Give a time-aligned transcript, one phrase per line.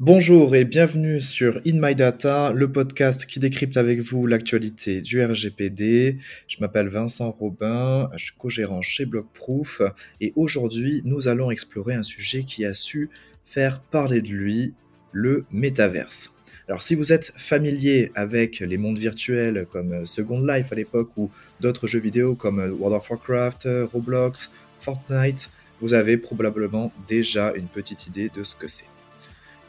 [0.00, 5.20] Bonjour et bienvenue sur In My Data, le podcast qui décrypte avec vous l'actualité du
[5.20, 6.18] RGPD.
[6.46, 9.82] Je m'appelle Vincent Robin, je suis co-gérant chez Blockproof
[10.20, 13.10] et aujourd'hui nous allons explorer un sujet qui a su
[13.44, 14.72] faire parler de lui,
[15.10, 16.32] le métaverse.
[16.68, 21.28] Alors si vous êtes familier avec les mondes virtuels comme Second Life à l'époque ou
[21.58, 28.06] d'autres jeux vidéo comme World of Warcraft, Roblox, Fortnite, vous avez probablement déjà une petite
[28.06, 28.86] idée de ce que c'est.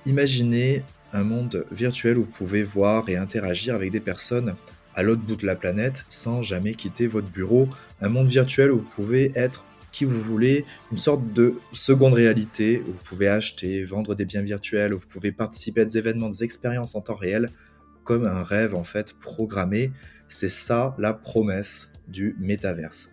[0.09, 0.81] Imaginez
[1.13, 4.55] un monde virtuel où vous pouvez voir et interagir avec des personnes
[4.95, 7.69] à l'autre bout de la planète sans jamais quitter votre bureau.
[8.01, 12.81] Un monde virtuel où vous pouvez être qui vous voulez, une sorte de seconde réalité
[12.87, 16.29] où vous pouvez acheter, vendre des biens virtuels, où vous pouvez participer à des événements,
[16.29, 17.51] des expériences en temps réel,
[18.03, 19.91] comme un rêve en fait programmé.
[20.27, 23.11] C'est ça la promesse du métaverse.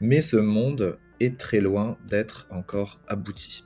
[0.00, 3.64] Mais ce monde est très loin d'être encore abouti.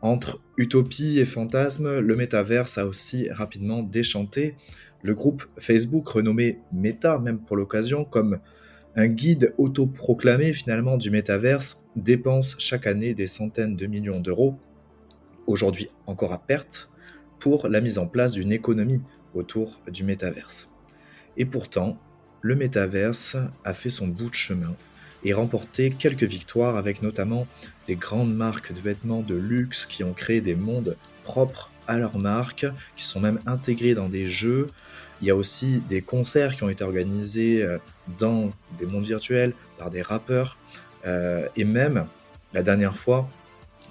[0.00, 4.54] Entre utopie et fantasme, le métaverse a aussi rapidement déchanté.
[5.02, 8.38] Le groupe Facebook, renommé Meta même pour l'occasion, comme
[8.94, 14.56] un guide autoproclamé finalement du métaverse, dépense chaque année des centaines de millions d'euros,
[15.46, 16.90] aujourd'hui encore à perte,
[17.38, 19.02] pour la mise en place d'une économie
[19.34, 20.68] autour du métaverse.
[21.36, 21.98] Et pourtant,
[22.40, 24.74] le métaverse a fait son bout de chemin
[25.24, 27.46] et remporté quelques victoires avec notamment
[27.86, 32.18] des grandes marques de vêtements de luxe qui ont créé des mondes propres à leur
[32.18, 32.66] marque,
[32.96, 34.68] qui sont même intégrés dans des jeux.
[35.20, 37.78] Il y a aussi des concerts qui ont été organisés euh,
[38.18, 40.58] dans des mondes virtuels par des rappeurs.
[41.06, 42.06] Euh, et même,
[42.52, 43.28] la dernière fois,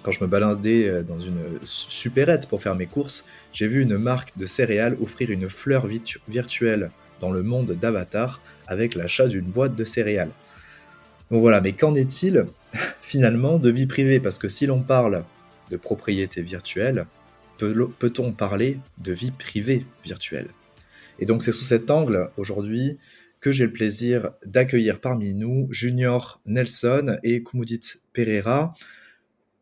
[0.03, 3.97] quand je me baladais euh, dans une supérette pour faire mes courses, j'ai vu une
[3.97, 5.87] marque de céréales offrir une fleur
[6.27, 10.31] virtuelle dans le monde d'Avatar avec l'achat d'une boîte de céréales.
[11.31, 12.45] Donc voilà, mais qu'en est-il
[13.01, 14.19] finalement de vie privée?
[14.19, 15.23] Parce que si l'on parle
[15.69, 17.05] de propriété virtuelle,
[17.57, 20.49] peut-on parler de vie privée virtuelle?
[21.19, 22.97] Et donc c'est sous cet angle aujourd'hui
[23.39, 27.81] que j'ai le plaisir d'accueillir parmi nous Junior Nelson et Kumudit
[28.13, 28.73] Pereira.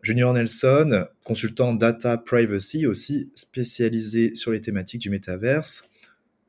[0.02, 5.90] Junior Nelson, consultant data privacy aussi, spécialisé sur les thématiques du métaverse.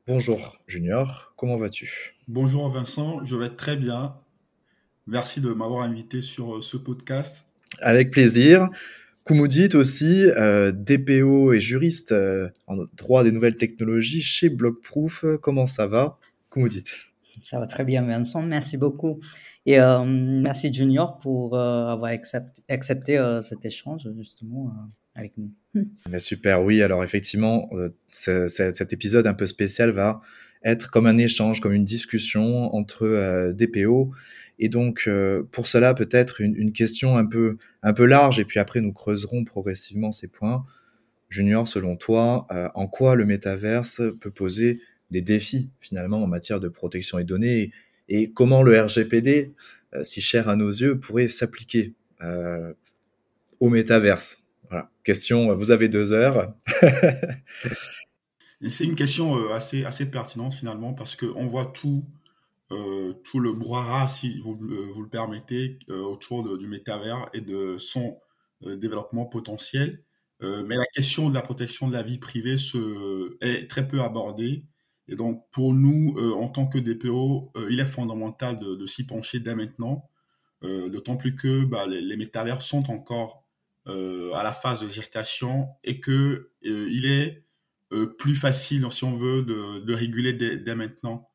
[0.06, 2.14] Bonjour Junior, comment vas-tu?
[2.28, 4.14] Bonjour Vincent, je vais très bien.
[5.08, 7.46] Merci de m'avoir invité sur euh, ce podcast.
[7.80, 8.68] Avec plaisir.
[9.24, 15.24] Kumudit aussi, euh, DPO et juriste euh, en droit des nouvelles technologies chez Blockproof.
[15.42, 16.18] Comment ça va,
[16.50, 16.82] Kumudit
[17.40, 18.42] Ça va très bien, Vincent.
[18.42, 19.20] Merci beaucoup.
[19.64, 24.72] Et merci Junior pour avoir accepté, accepté cet échange justement
[25.16, 25.50] avec nous.
[26.20, 26.82] super, oui.
[26.82, 27.68] Alors effectivement,
[28.06, 30.20] cet épisode un peu spécial va
[30.64, 34.12] être comme un échange, comme une discussion entre DPO
[34.58, 38.58] et donc, euh, pour cela, peut-être une, question un peu, un peu large, et puis
[38.58, 40.64] après, nous creuserons progressivement ces points.
[41.28, 44.80] Junior, selon toi, euh, en quoi le métaverse peut poser
[45.10, 47.72] des défis, finalement, en matière de protection des données,
[48.08, 49.52] et, comment le RGPD,
[49.94, 51.92] euh, si cher à nos yeux, pourrait s'appliquer
[53.60, 54.42] au métaverse?
[54.70, 56.54] Voilà, question, vous avez deux heures.
[58.62, 62.04] C'est une question assez, assez pertinente, finalement, parce qu'on voit tout
[62.72, 67.78] euh, tout le brouhaha, si vous, vous le permettez, euh, autour du métavers et de
[67.78, 68.18] son
[68.64, 70.00] euh, développement potentiel.
[70.40, 74.64] mais la question de la protection de la vie privée se, est très peu abordée.
[75.08, 79.54] Et donc, pour nous, en tant que DPO, il est fondamental de, s'y pencher dès
[79.54, 80.10] maintenant,
[80.62, 83.44] d'autant plus que bah, les, métavers sont encore
[83.86, 87.45] à la phase de gestation et que il est
[88.18, 91.28] plus facile, si on veut, de, réguler dès, maintenant.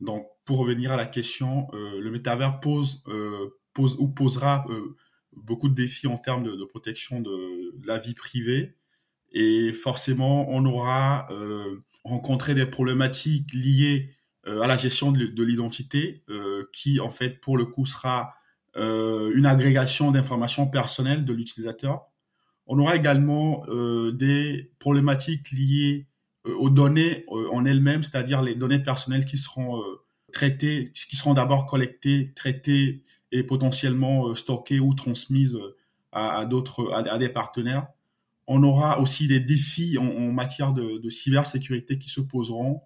[0.00, 3.50] Donc, pour revenir à la question, euh, le métavers pose, euh,
[3.98, 4.96] ou posera euh,
[5.32, 8.76] beaucoup de défis en termes de, protection de, la vie privée.
[9.32, 11.28] Et forcément, on aura
[12.02, 14.16] rencontré des problématiques liées
[14.46, 16.24] à la gestion de, l'identité,
[16.72, 18.32] qui en fait, pour le coup, sera
[18.74, 22.06] une agrégation d'informations personnelles de l'utilisateur.
[22.68, 23.64] On aura également
[24.12, 26.06] des problématiques liées
[26.44, 29.82] aux données en elles-mêmes, c'est-à-dire les données personnelles qui seront
[30.32, 35.76] traitées, qui seront d'abord collectées, traitées et potentiellement euh, stockées ou transmises euh,
[36.12, 37.88] à, d'autres, à, des partenaires.
[38.46, 42.80] On aura aussi des défis en, matière de, cybersécurité qui se poseront.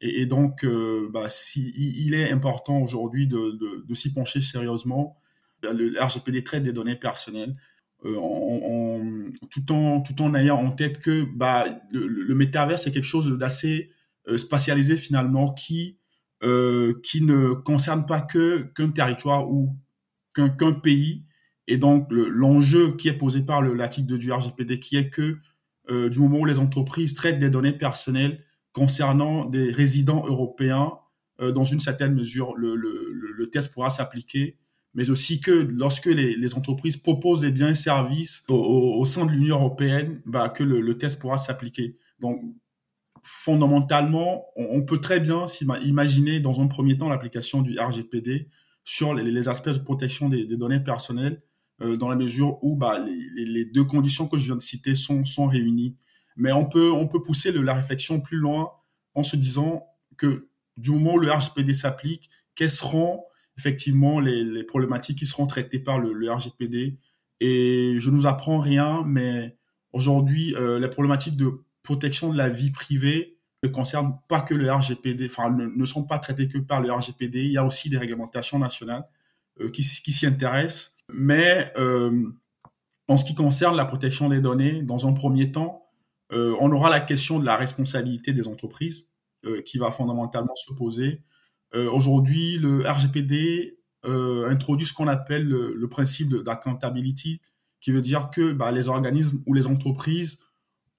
[0.00, 5.18] Et, donc, euh, bah, il est important aujourd'hui de, de, s'y pencher sérieusement.
[5.62, 7.54] Le RGPD traite des données personnelles.
[8.02, 13.30] Tout, en, tout en ayant en tête que bah, le, le métavers, c'est quelque chose
[13.38, 13.90] d'assez
[14.36, 15.98] spatialisé finalement qui
[16.44, 19.78] euh, qui ne concerne pas que qu'un territoire ou
[20.34, 21.24] qu'un pays.
[21.68, 25.38] Et donc, l'enjeu qui est posé par l'article 2 du RGPD, qui est que
[25.88, 30.92] du moment où les entreprises traitent des données personnelles concernant des résidents européens,
[31.38, 34.58] dans une certaine mesure, le, le, le test pourra s'appliquer
[34.94, 39.56] mais aussi que lorsque les, entreprises proposent des biens et services au, sein de l'Union
[39.56, 41.96] européenne, bah, que le, test pourra s'appliquer.
[42.20, 42.40] Donc,
[43.22, 45.46] fondamentalement, on, peut très bien
[45.82, 48.48] imaginer dans un premier temps l'application du RGPD
[48.84, 51.42] sur les, aspects de protection des, données personnelles,
[51.82, 55.24] euh, dans la mesure où bah, les, deux conditions que je viens de citer sont,
[55.46, 55.96] réunies.
[56.36, 56.92] Mais on peut,
[57.24, 58.70] pousser la réflexion plus loin
[59.14, 59.84] en se disant
[60.16, 63.24] que du moment où le RGPD s'applique, quelles seront
[63.58, 66.98] effectivement les, problématiques qui seront traitées par le, RGPD.
[67.40, 69.56] Et je ne nous apprends rien, mais
[69.92, 74.70] aujourd'hui, euh, les problématiques de protection de la vie privée ne concernent pas que le
[74.70, 77.44] RGPD, enfin ne, ne, sont pas traitées que par le RGPD.
[77.44, 79.04] Il y a aussi des réglementations nationales
[79.60, 80.96] euh, qui, s'y intéressent.
[81.12, 82.24] Mais euh,
[83.08, 85.80] en ce qui concerne la protection des données, dans un premier temps,
[86.32, 89.08] on aura la question de la responsabilité des entreprises
[89.64, 91.22] qui va fondamentalement se poser.
[91.74, 97.40] Euh, aujourd'hui, le RGPD euh, introduit ce qu'on appelle le, principe d'accountability,
[97.80, 100.38] qui veut dire que bah, les organismes ou les entreprises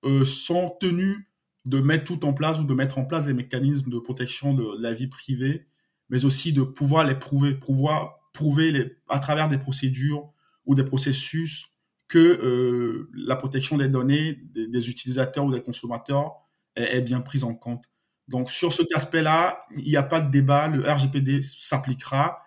[0.04, 1.18] euh, sont tenus
[1.66, 4.66] de mettre tout en place ou de mettre en place des mécanismes de protection de
[4.80, 5.66] la vie privée,
[6.10, 10.32] mais aussi de pouvoir les prouver, pouvoir prouver à travers des procédures
[10.66, 11.68] ou des processus
[12.08, 16.36] que la protection des données des, utilisateurs ou des consommateurs
[16.76, 17.86] est bien prise en compte.
[18.28, 22.40] Donc sur cet aspect-là, il n'y a pas de débat, le RGPD s'appliquera,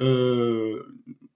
[0.00, 0.82] euh,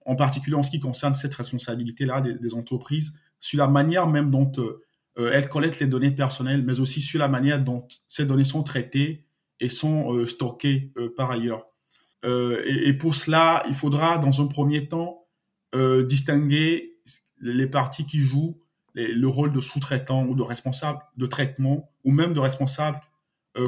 [0.05, 4.51] en particulier en ce qui concerne cette responsabilité-là des, entreprises, sur la manière même dont
[4.57, 8.63] euh, elles collectent les données personnelles, mais aussi sur la manière dont ces données sont
[8.63, 9.25] traitées
[9.59, 11.65] et sont euh, stockées euh, par ailleurs.
[12.25, 15.23] Euh, et, pour cela, il faudra dans un premier temps
[15.75, 16.97] euh, distinguer
[17.39, 18.59] les parties qui jouent
[18.95, 23.03] le rôle de sous-traitant ou de responsable de traitement, ou même de responsable euh,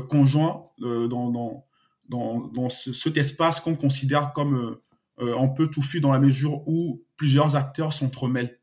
[0.10, 1.64] conjoint euh, dans, dans,
[2.10, 4.78] dans, dans ce, cet espace qu'on considère comme
[5.22, 8.60] euh, un peu touffu dans la mesure où plusieurs acteurs s'entremêlent.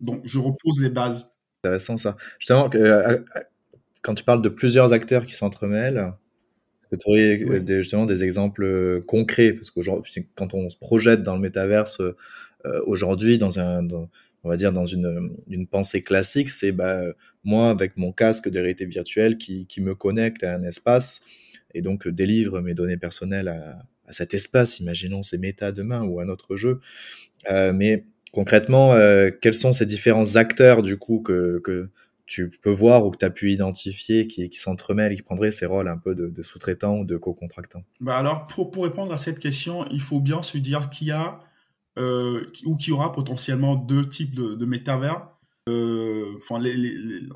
[0.00, 1.34] Donc, je repose les bases.
[1.62, 2.16] Intéressant ça.
[2.38, 2.68] Justement,
[4.02, 6.12] quand tu parles de plusieurs acteurs qui s'entremêlent,
[6.90, 7.60] que tu aurais oui.
[7.60, 9.52] des, justement des exemples concrets?
[9.54, 14.10] Parce qu'aujourd'hui, quand on se projette dans le métaverse euh, aujourd'hui, dans un, dans,
[14.44, 17.02] on va dire dans une, pensée classique, c'est bah,
[17.42, 21.22] moi avec mon casque de réalité virtuelle qui, qui, me connecte à un espace
[21.72, 26.28] et donc délivre mes données personnelles à, cet espace, imaginons c'est méta demain ou un
[26.28, 26.78] autre jeu.
[27.50, 31.88] Euh, mais concrètement, euh, quels sont ces différents acteurs du coup que, que
[32.26, 35.64] tu peux voir ou que tu as pu identifier qui, qui s'entremêlent, qui prendraient ces
[35.64, 37.84] rôles un peu de, de sous-traitants ou de co-contractants?
[38.00, 41.12] Bah Alors, pour, pour répondre à cette question, il faut bien se dire qu'il y
[41.12, 41.40] a
[41.98, 45.28] euh, ou qu'il y aura potentiellement deux types de, métavers.
[45.68, 46.62] Euh, enfin,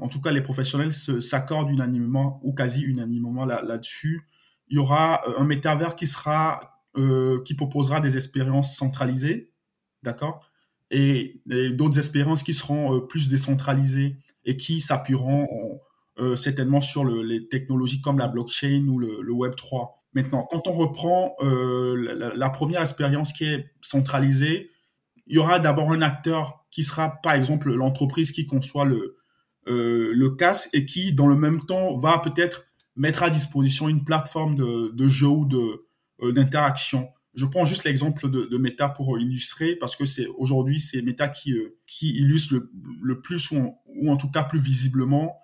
[0.01, 4.17] en tout cas, les professionnels s'accordent unanimement ou quasi unanimement là-dessus.
[4.17, 4.23] Là
[4.71, 9.53] il y aura euh, un métavers qui sera, euh, qui proposera des expériences centralisées,
[10.03, 10.41] d'accord,
[10.91, 15.81] et, d'autres expériences qui seront plus décentralisées et qui s'appuieront
[16.37, 19.98] certainement sur le, les technologies comme la blockchain ou le, le Web 3.
[20.19, 24.69] Maintenant, quand on reprend euh, la, première expérience qui est centralisée,
[25.29, 29.17] il y aura d'abord un acteur qui sera, par exemple, l'entreprise qui conçoit le,
[29.69, 32.65] euh, le casque et qui, dans le même temps, va peut-être
[32.97, 35.49] mettre à disposition une plateforme de, de jeu ou
[36.21, 37.11] euh, d'interaction.
[37.37, 41.53] Je prends juste l'exemple de, Meta pour illustrer parce que c'est aujourd'hui c'est Meta qui
[41.53, 45.37] euh, qui illustre le, le plus ou en, ou en, tout cas plus visiblement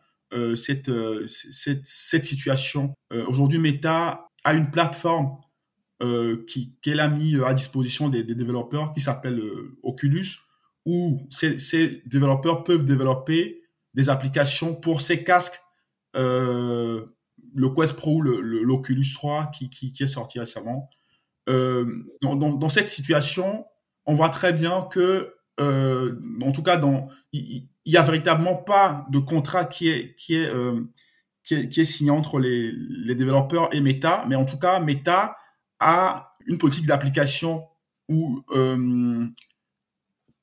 [0.57, 0.91] cette,
[1.29, 2.93] cette cette situation.
[3.29, 5.39] aujourd'hui, Meta a une plateforme
[6.03, 6.45] euh,
[6.83, 10.27] qu'elle a mis à disposition des, développeurs qui s'appelle euh, Oculus,
[10.87, 13.63] où ces, développeurs peuvent développer
[13.95, 15.61] des applications pour ces casques,
[16.17, 17.07] euh,
[17.55, 20.91] le Quest Pro, l'Oculus le, 3 qui, qui, est sorti récemment.
[21.49, 23.65] Euh, dans, cette situation,
[24.07, 26.81] on voit très bien que, euh, en tout cas,
[27.33, 30.51] il, il y a véritablement pas de contrat qui est, qui est
[31.45, 32.73] qui est, signé entre les,
[33.15, 35.37] développeurs et Meta, mais en tout cas, Meta
[35.79, 37.67] a une politique d'application
[38.09, 39.27] ou euh,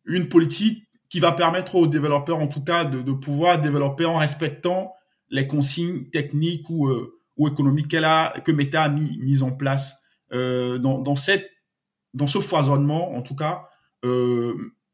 [0.06, 4.94] une politique qui va permettre aux développeurs, en tout cas, de, pouvoir développer en respectant
[5.30, 7.18] les consignes techniques ou, euh,
[7.48, 10.04] économiques que Meta a mis, en place.
[10.34, 13.64] Euh, dans, ce foisonnement, en tout cas,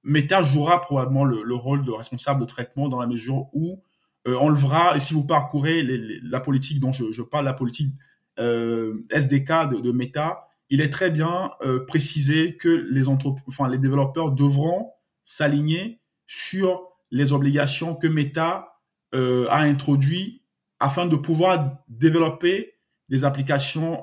[0.04, 3.84] Meta jouera probablement le, le, rôle de responsable de traitement dans la mesure où
[4.27, 5.84] euh, on le verra, et si vous parcourez
[6.24, 7.93] la politique dont je, parle, la politique
[8.39, 14.91] euh, SDK de, Meta, il est très bien euh, précisé que les, développeurs devront
[15.24, 18.72] s'aligner sur les obligations que Meta
[19.13, 20.43] a introduit
[20.79, 22.74] afin de pouvoir développer
[23.10, 24.01] des applications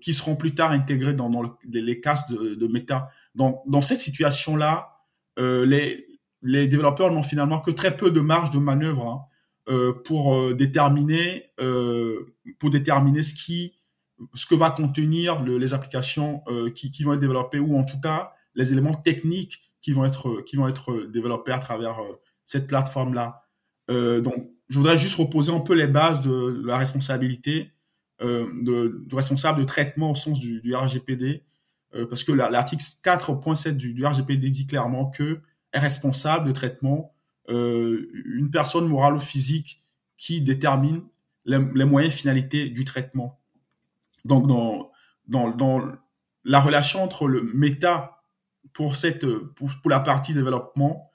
[0.00, 1.30] qui seront plus tard intégrées dans,
[1.70, 3.06] les, cas de, Meta.
[3.34, 4.88] Dans cette situation-là,
[5.36, 6.06] les,
[6.42, 9.29] développeurs n'ont finalement que très peu de marge de manœuvre hein, euh,
[10.04, 13.74] pour euh, déterminer euh, pour déterminer ce qui
[14.34, 16.42] ce que va contenir les applications
[16.74, 20.42] qui, qui, vont être développées ou en tout cas les éléments techniques qui vont être
[20.42, 21.96] qui vont être développés à travers
[22.44, 23.38] cette plateforme là.
[23.88, 27.72] donc je voudrais juste reposer un peu les bases de, la responsabilité
[28.20, 31.42] de, du responsable de traitement au sens du, RGPD
[32.10, 35.40] parce que l'article 4.7 du, RGPD dit clairement que
[35.72, 37.19] responsable de traitement euh,
[37.50, 39.80] une personne morale ou physique
[40.16, 41.02] qui détermine
[41.44, 43.40] les, moyens et finalités du traitement.
[44.24, 44.90] Donc, dans,
[45.26, 45.82] dans, dans,
[46.44, 48.22] la relation entre le méta
[48.72, 51.10] pour, cette, pour, la partie développement,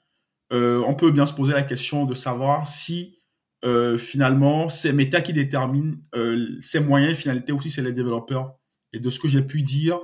[0.52, 3.16] euh, on peut bien se poser la question de savoir si
[3.64, 8.56] euh, finalement c'est méta qui détermine euh, ces moyens et finalités aussi, c'est les développeurs.
[8.92, 9.98] Et de ce que j'ai pu dire,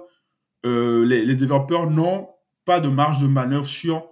[0.65, 2.29] euh, les, développeurs n'ont
[2.65, 4.12] pas de marge de manœuvre sur euh,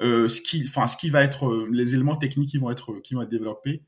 [0.00, 3.14] ce qui, enfin, ce qui va être euh, les éléments techniques qui vont être qui
[3.14, 3.82] vont être développés.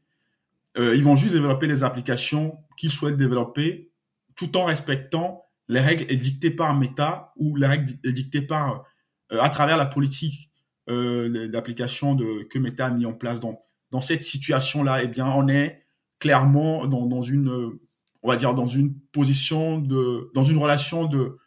[0.79, 3.93] Euh, ils vont juste développer les applications qu'ils souhaitent développer,
[4.37, 8.85] tout en respectant les règles édictées par Meta ou les règles édictées par
[9.31, 10.51] à travers la politique
[10.89, 13.39] d'application de que Meta a mis en place.
[13.39, 13.61] Donc,
[13.93, 15.85] dans cette situation-là, eh bien, on est
[16.19, 17.79] clairement dans, dans une,
[18.23, 21.39] on va dire, dans une position de, dans une relation de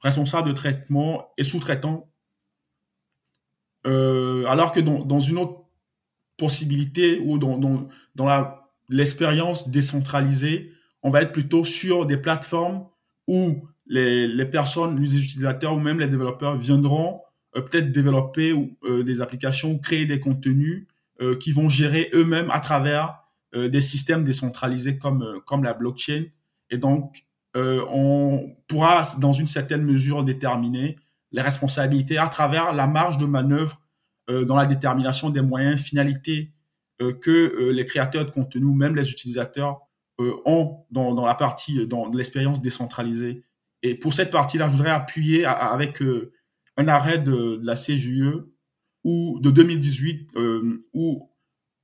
[0.00, 2.10] responsable de traitement et sous-traitant
[3.86, 5.64] euh, alors que dans, une autre
[6.36, 8.54] possibilité ou dans, dans, dans
[8.88, 12.86] l'expérience décentralisée, on va être plutôt sur des plateformes
[13.28, 17.20] où les, les personnes, les utilisateurs ou même les développeurs viendront
[17.56, 18.52] euh, peut-être développer
[18.84, 20.86] euh, des applications ou créer des contenus
[21.40, 23.22] qui vont gérer eux-mêmes à travers
[23.54, 26.24] des systèmes décentralisés comme, comme la blockchain.
[26.68, 27.24] Et donc,
[27.54, 30.98] on pourra, dans une certaine mesure, déterminer
[31.32, 33.80] les responsabilités à travers la marge de manœuvre
[34.28, 36.52] euh, dans la détermination des moyens, finalités
[37.00, 39.80] euh, que euh, les créateurs de contenu même les utilisateurs
[40.46, 43.44] ont dans, la partie, dans l'expérience décentralisée.
[43.82, 46.02] Et pour cette partie-là, je voudrais appuyer avec
[46.78, 48.46] un arrêt de, la CJE
[49.04, 50.30] ou de 2018
[50.94, 51.30] où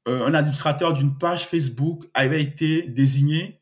[0.07, 3.61] un administrateur d'une page Facebook avait été désigné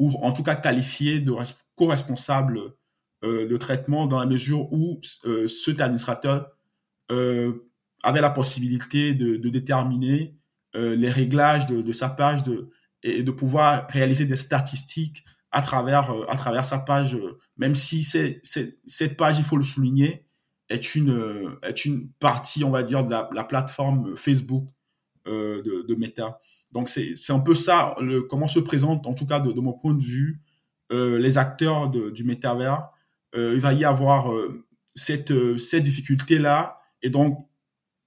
[0.00, 1.32] ou en tout cas qualifié de
[1.76, 2.74] co-responsable
[3.22, 6.50] de traitement dans la mesure où euh, cet administrateur
[7.10, 7.66] euh,
[8.02, 10.36] avait la possibilité de, déterminer
[10.74, 12.70] les réglages de, sa page de,
[13.02, 17.18] et de pouvoir réaliser des statistiques à travers, à travers sa page,
[17.56, 20.24] même si cette page, il faut le souligner,
[20.68, 24.64] est une, est une partie, on va dire, de la, la plateforme Facebook
[25.28, 26.40] euh, de, Meta.
[26.72, 27.94] Donc, c'est, c'est un peu ça,
[28.30, 30.40] comment se présente, en tout cas de, mon point de vue,
[30.92, 32.86] euh, les acteurs du métavers euh,
[33.34, 36.76] il va y avoir euh, cette, euh, cette difficulté-là.
[37.02, 37.48] Et donc,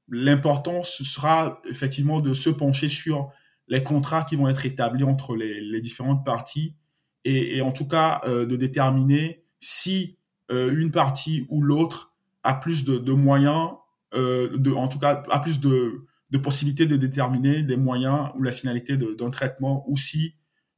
[0.09, 3.31] l'importance sera effectivement de se pencher sur
[3.67, 6.75] les contrats qui vont être établis entre les, les différentes parties
[7.23, 10.17] et, et, en tout cas de déterminer si
[10.49, 12.13] une partie ou l'autre
[12.43, 13.69] a plus de, de moyens,
[14.13, 18.51] de, en tout cas a plus de, de possibilités de déterminer des moyens ou la
[18.51, 20.35] finalité d'un traitement ou si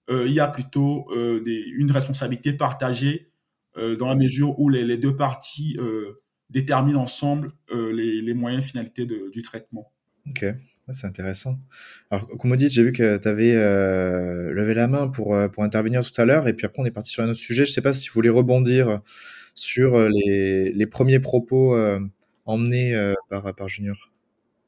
[0.08, 3.35] il y a plutôt des, une responsabilité partagée euh,
[3.78, 8.64] dans la mesure où les, les deux parties euh, déterminent ensemble euh, les, les, moyens
[8.64, 9.92] et finalités de, du traitement.
[10.30, 10.46] Ok,
[10.92, 11.60] c'est intéressant.
[12.10, 16.20] Alors, dit, j'ai vu que tu avais euh, levé la main pour, pour intervenir tout
[16.22, 17.66] à l'heure, et puis après, on est parti sur un autre sujet.
[17.66, 19.02] Je ne sais pas si vous voulez rebondir
[19.56, 22.00] sur les, les premiers propos euh,
[22.46, 24.12] emmenés euh, par, par Junior.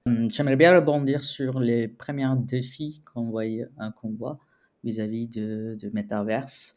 [0.06, 3.44] Hum, j'aimerais bien rebondir sur les premiers défis qu'on voit,
[3.96, 4.40] qu'on voit
[4.84, 6.76] vis-à-vis de, de Metaverse.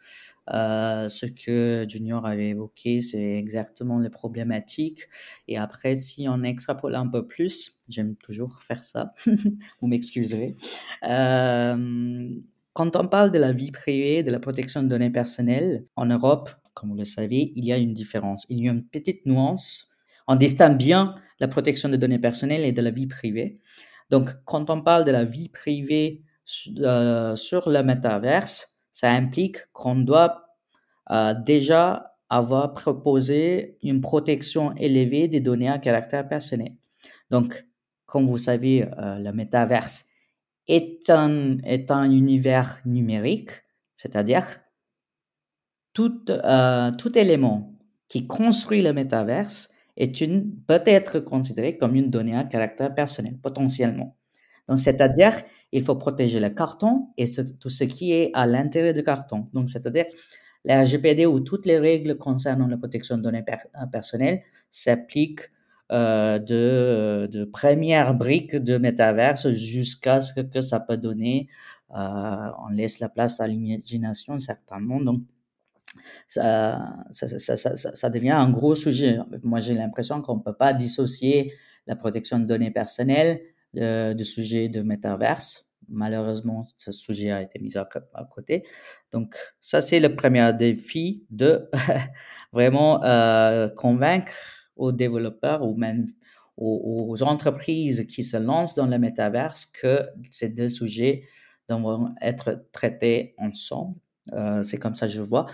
[0.53, 5.07] Euh, ce que Junior avait évoqué, c'est exactement les problématiques.
[5.49, 9.13] Et après, si on extrapole un peu plus, j'aime toujours faire ça,
[9.81, 10.57] vous m'excuserez.
[11.09, 12.29] Euh,
[12.73, 16.51] quand on parle de la vie privée, de la protection de données personnelles, en Europe,
[16.75, 18.47] comme vous le savez, il y a une différence.
[18.49, 19.89] Il y a une petite nuance.
[20.27, 23.59] On distingue bien la protection des données personnelles et de la vie privée.
[24.11, 26.23] Donc, quand on parle de la vie privée
[26.79, 30.45] euh, sur le métaverse, ça implique qu'on doit
[31.11, 36.73] euh, déjà avoir proposé une protection élevée des données à caractère personnel.
[37.31, 37.67] Donc,
[38.07, 40.07] comme vous savez, euh, le métaverse
[40.69, 43.51] est un, univers numérique,
[43.95, 44.61] c'est-à-dire
[45.93, 46.25] tout,
[47.17, 47.75] élément
[48.09, 49.71] qui construit le métaverse
[50.67, 54.17] peut être considéré comme une donnée à caractère personnel, potentiellement.
[54.71, 55.33] Donc, c'est-à-dire,
[55.73, 57.25] il faut protéger le carton et
[57.59, 59.49] tout ce qui est à l'intérieur du carton.
[59.53, 60.07] Donc, c'est-à-dire,
[60.65, 63.45] la RGPD ou toutes les règles concernant la protection de données
[63.91, 65.51] personnelles s'appliquent
[65.91, 71.49] euh, de, première brique de métaverse jusqu'à ce que ça peut donner.
[71.97, 75.01] Euh, on laisse la place à l'imagination certainement.
[75.01, 75.23] Donc,
[76.29, 79.19] ça, ça, devient un gros sujet.
[79.43, 81.53] Moi, j'ai l'impression qu'on ne peut pas dissocier
[81.89, 83.41] la protection de données personnelles
[83.77, 85.71] euh, du sujet de métaverse.
[85.89, 87.89] Malheureusement, ce sujet a été mis à,
[88.31, 88.65] côté.
[89.13, 91.69] Donc, ça, c'est le premier défi de
[92.53, 94.33] vraiment euh, convaincre
[94.77, 96.07] aux développeurs ou même
[96.57, 101.23] aux, entreprises qui se lancent dans le métaverse que ces deux sujets
[101.69, 103.97] devront être traités ensemble.
[104.33, 105.47] Euh, c'est comme ça que je vois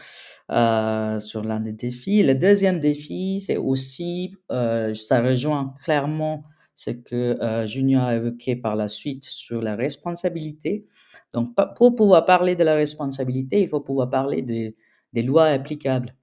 [0.51, 2.23] euh, sur l'un des défis.
[2.23, 6.43] Le deuxième défi, c'est aussi, ça rejoint clairement
[6.77, 10.87] ce que euh, Junior a évoqué par la suite sur la responsabilité.
[11.33, 16.15] Donc, pour pouvoir parler de la responsabilité, il faut pouvoir parler des lois applicables.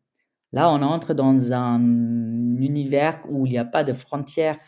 [0.53, 1.81] Là, on entre dans un
[2.59, 4.59] univers où il n'y a pas de frontières,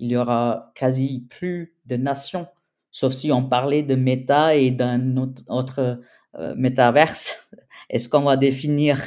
[0.00, 2.48] il y aura quasi plus de nations,
[2.90, 6.00] sauf si on parlait de méta et d'un autre,
[6.34, 7.48] euh, métaverse.
[7.90, 9.00] Est-ce qu'on va définir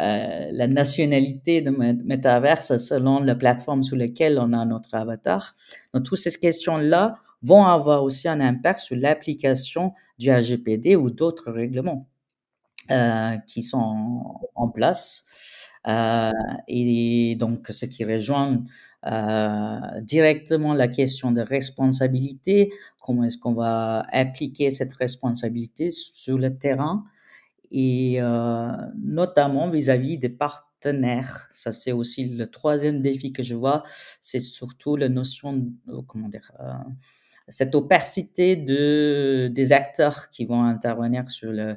[0.00, 5.54] euh, la nationalité de métaverse selon la plateforme sur laquelle on a notre avatar.
[5.92, 11.52] Donc, toutes ces questions-là vont avoir aussi un impact sur l'application du RGPD ou d'autres
[11.52, 12.08] règlements
[12.90, 15.24] euh, qui sont en place.
[15.86, 16.32] Euh,
[16.68, 18.62] et donc, ce qui rejoint
[19.06, 26.56] euh, directement la question de responsabilité, comment est-ce qu'on va appliquer cette responsabilité sur le
[26.56, 27.04] terrain?
[27.76, 28.70] Et euh,
[29.02, 31.48] notamment vis-à-vis des partenaires.
[31.50, 33.82] Ça, c'est aussi le troisième défi que je vois,
[34.20, 36.72] c'est surtout la notion, de, comment dire, euh,
[37.48, 41.76] cette opacité de, des acteurs qui vont intervenir sur, le,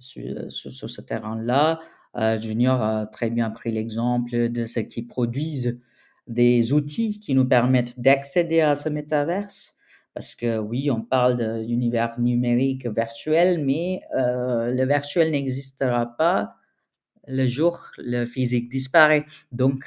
[0.00, 1.78] sur, ce terrain-là.
[2.16, 5.78] Euh, Junior a très bien pris l'exemple de ceux qui produisent
[6.26, 9.75] des outils qui nous permettent d'accéder à ce métaverse.
[10.16, 16.56] Parce que oui, on parle d'univers numérique virtuel, mais euh, le virtuel n'existera pas
[17.28, 19.26] le jour le physique disparaît.
[19.52, 19.84] Donc,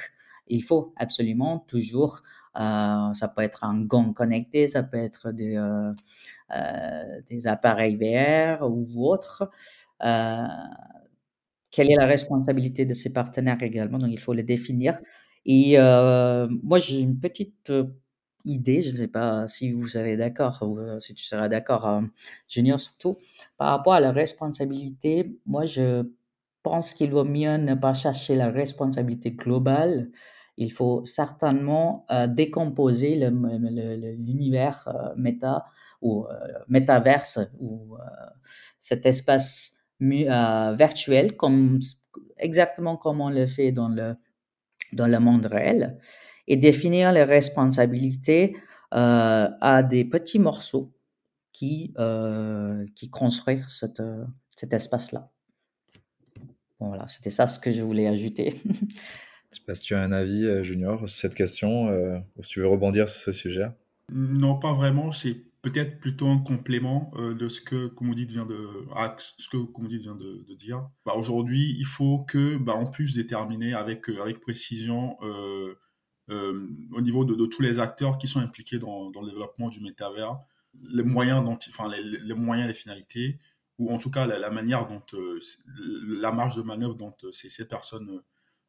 [0.48, 2.22] il faut absolument toujours,
[2.56, 5.92] euh, ça peut être un gant connecté, ça peut être des, euh,
[7.28, 9.50] des appareils VR ou autres,
[11.72, 13.98] quelle est la responsabilité de ces partenaires également?
[13.98, 14.98] Donc, il faut les définir.
[15.46, 17.72] Et moi, j'ai une petite
[18.44, 21.86] idée, je ne sais pas si vous serez d'accord ou euh, si tu seras d'accord,
[21.88, 22.00] euh,
[22.48, 23.16] Junior surtout,
[23.56, 25.38] par rapport à la responsabilité.
[25.46, 26.04] Moi, je
[26.62, 30.10] pense qu'il vaut mieux ne pas chercher la responsabilité globale.
[30.56, 35.66] Il faut certainement euh, décomposer l'univers méta
[36.02, 36.26] ou
[36.68, 37.96] métaverse ou
[38.78, 41.78] cet espace euh, virtuel, comme,
[42.38, 44.16] exactement comme on le fait dans le,
[44.92, 45.98] dans le monde réel,
[46.46, 48.56] et définir les responsabilités
[48.94, 50.92] euh, à des petits morceaux
[51.52, 54.02] qui, euh, qui construisent cette,
[54.56, 55.30] cet espace-là.
[56.78, 58.54] voilà, c'était ça ce que je voulais ajouter.
[59.52, 61.88] Je sais pas si tu as un avis, Junior, sur cette question,
[62.36, 63.66] ou si tu veux rebondir sur ce sujet.
[64.12, 65.10] Non, pas vraiment.
[65.10, 68.56] C'est peut-être plutôt un complément euh, de ce que Komodit vient de,
[69.38, 69.58] ce que
[69.98, 70.88] vient de, dire.
[71.04, 75.74] Bah, Aujourd'hui, il faut que bah, on puisse déterminer avec, euh, avec précision euh,
[76.92, 80.38] au niveau de, tous les acteurs qui sont impliqués dans, dans le développement du métavers,
[80.80, 83.38] les moyens, dont, enfin, les, les moyens, les finalités,
[83.78, 85.02] ou en tout cas la, la manière dont,
[86.06, 88.20] la marge de manœuvre dont ces, ces personnes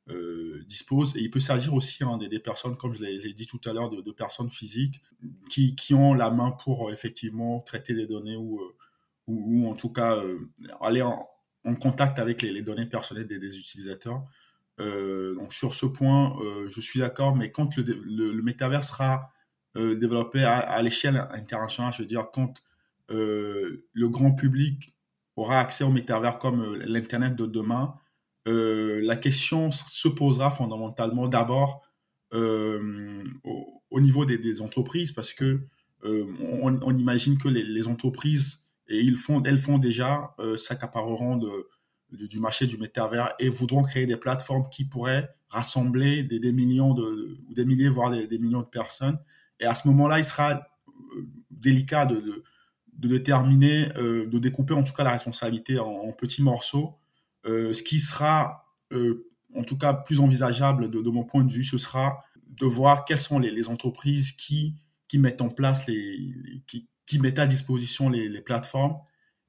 [0.10, 1.16] euh, dispose.
[1.16, 3.90] Et il peut s'agir aussi hein, des, personnes, comme je l'ai dit tout à l'heure,
[3.90, 5.00] de, personnes physiques
[5.48, 8.74] qui, qui, ont la main pour euh, effectivement traiter des données ou, euh,
[9.28, 10.20] ou, en tout cas
[10.82, 11.28] aller en,
[11.80, 14.26] contact avec les, données personnelles des, utilisateurs.
[14.80, 16.36] donc sur ce point,
[16.68, 19.32] je suis d'accord, mais quand le, le, métavers sera
[19.76, 22.64] développé à l'échelle internationale, je veux dire, quand
[23.10, 24.96] le grand public
[25.36, 27.94] aura accès au métavers comme l'Internet de demain,
[28.48, 31.82] euh, la question se posera fondamentalement d'abord
[32.34, 33.24] euh,
[33.92, 35.68] au, niveau des, entreprises parce que
[36.06, 36.26] euh,
[36.62, 41.40] on, imagine que les, entreprises et elles font déjà s'accapareront
[42.12, 47.38] du marché du métavers et voudront créer des plateformes qui pourraient rassembler des, millions de,
[47.52, 49.20] des milliers voire des, millions de personnes.
[49.60, 50.66] Et à ce moment-là il sera
[51.52, 52.44] délicat de,
[52.94, 57.01] déterminer de découper en tout cas la responsabilité en petits morceaux
[57.46, 61.78] ce qui sera, euh, en tout cas, plus envisageable de, mon point de vue, ce
[61.78, 64.76] sera de voir quelles sont les, entreprises qui,
[65.08, 66.34] qui mettent en place les,
[66.68, 68.98] qui, qui mettent à disposition les, les, plateformes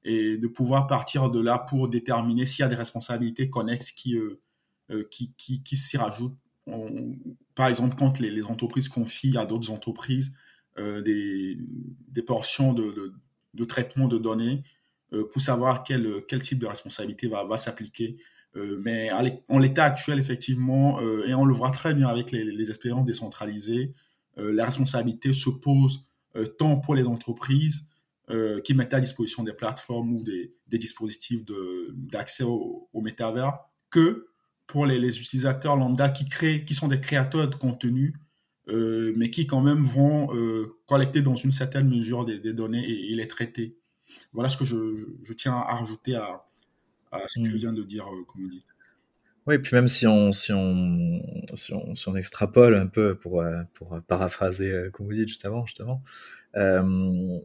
[0.03, 4.17] et de pouvoir partir de là pour déterminer s'il y a des responsabilités connexes qui,
[5.09, 6.37] qui, qui, qui s'y rajoutent.
[7.55, 10.33] par exemple, quand les, les, entreprises confient à d'autres entreprises
[10.77, 11.57] des,
[12.07, 13.13] des portions de, de,
[13.53, 14.63] de, traitement de données
[15.31, 18.17] pour savoir quel, quel type de responsabilité va, va s'appliquer
[18.55, 19.09] euh, mais
[19.49, 23.05] en l'état actuel, effectivement, euh, et on le voit très bien avec les, les expériences
[23.05, 23.93] décentralisées,
[24.37, 26.07] euh, la responsabilité se pose
[26.57, 27.87] tant pour les entreprises
[28.63, 31.41] qui mettent à disposition des plateformes ou des, des dispositifs
[31.91, 33.53] d'accès au, au, métavers
[33.91, 34.29] que
[34.65, 38.15] pour les, les, utilisateurs lambda qui créent, qui sont des créateurs de contenu,
[38.69, 42.89] euh, mais qui quand même vont euh, collecter dans une certaine mesure des, des données
[42.89, 43.77] et, les traiter.
[44.33, 44.75] Voilà ce que je,
[45.23, 46.45] je tiens à rajouter à,
[47.11, 47.55] à ce que mmh.
[47.55, 48.65] vient de dire euh, comme dit.
[49.45, 51.21] Oui, puis même si on, si on,
[51.55, 55.27] si on, si on extrapole un peu pour, euh, pour paraphraser euh, comme vous dites
[55.27, 56.01] juste avant, justement,
[56.55, 57.39] euh,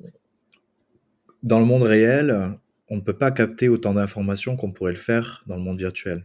[1.42, 2.52] dans le monde réel,
[2.88, 6.24] on ne peut pas capter autant d'informations qu'on pourrait le faire dans le monde virtuel.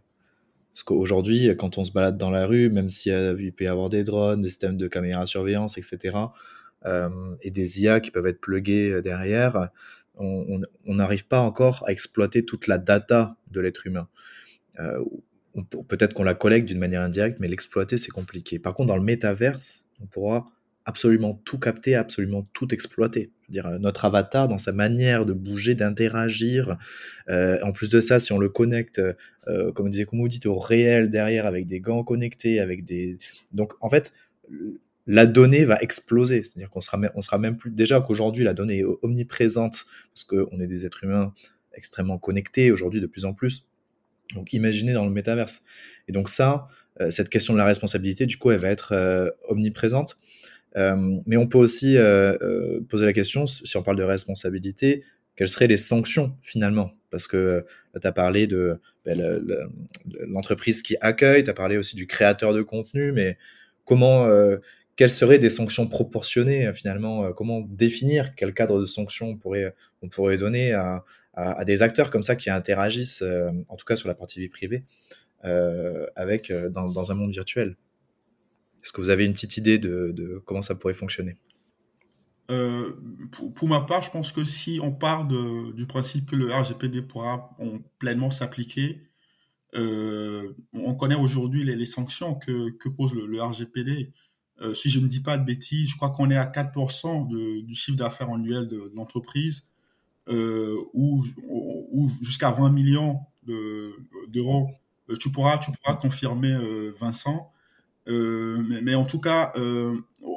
[0.74, 4.04] Parce qu'aujourd'hui, quand on se balade dans la rue, même s'il peut y avoir des
[4.04, 6.18] drones, des systèmes de caméra surveillance, etc.,
[6.86, 7.10] euh,
[7.42, 9.70] et des IA qui peuvent être plugués derrière,
[10.18, 14.08] on n'arrive pas encore à exploiter toute la data de l'être humain.
[14.80, 15.04] Euh,
[15.88, 18.58] Peut-être qu'on la collecte d'une manière indirecte, mais l'exploiter, c'est compliqué.
[18.58, 20.48] Par contre, dans le métaverse, on pourra
[20.86, 23.32] absolument tout capter, absolument tout exploiter.
[23.50, 26.78] Dire, notre avatar, dans sa manière de bouger, d'interagir,
[27.30, 29.00] euh, en plus de ça, si on le connecte,
[29.48, 33.20] euh, comme disait Koumoudit, au réel derrière, avec des gants connectés, avec des...
[33.52, 34.12] Donc, en fait,
[35.08, 36.44] la donnée va exploser.
[36.44, 37.72] C'est-à-dire qu'on sera, on sera même plus.
[37.72, 41.34] Déjà qu'aujourd'hui, la donnée est omniprésente, parce qu'on est des êtres humains
[41.74, 43.66] extrêmement connectés aujourd'hui de plus en plus.
[44.34, 45.62] Donc imaginez dans le métaverse.
[46.08, 46.68] Et donc ça,
[47.02, 50.18] euh, cette question de la responsabilité, du coup, elle va être euh, omniprésente.
[50.76, 50.96] Euh,
[51.28, 51.98] mais on peut aussi
[52.90, 55.04] poser la question, si on parle de responsabilité,
[55.36, 56.92] quelles seraient les sanctions finalement?
[57.12, 57.66] Parce que
[58.00, 59.40] tu as parlé de ben,
[60.28, 63.38] l'entreprise qui accueille, tu as parlé aussi du créateur de contenu, mais
[63.86, 64.28] comment
[64.96, 69.38] quelles seraient des sanctions proportionnées euh, finalement euh, Comment définir quel cadre de sanctions on
[69.38, 71.04] pourrait, on pourrait donner à,
[71.34, 74.50] à, des acteurs comme ça qui interagissent, euh, en tout cas sur la partie vie
[74.50, 74.84] privée,
[75.46, 77.76] euh, avec dans, un monde virtuel
[78.84, 81.38] Est-ce que vous avez une petite idée de, comment ça pourrait fonctionner?
[82.52, 82.94] Euh,
[83.56, 87.50] pour, ma part, je pense que si on part du principe que le RGPD pourra
[88.00, 89.02] pleinement s'appliquer,
[89.76, 94.12] euh, on connaît aujourd'hui les, sanctions que, que pose le RGPD.
[94.62, 97.62] Euh, si je ne dis pas de bêtises, je crois qu'on est à 4% de,
[97.62, 99.66] du chiffre d'affaires annuel de, l'entreprise,
[100.30, 101.24] euh, ou,
[102.22, 104.70] jusqu'à 20 millions d'euros.
[105.08, 106.56] De, euh, tu pourras, tu pourras confirmer,
[107.00, 107.52] Vincent.
[108.08, 109.54] Mais, en tout cas,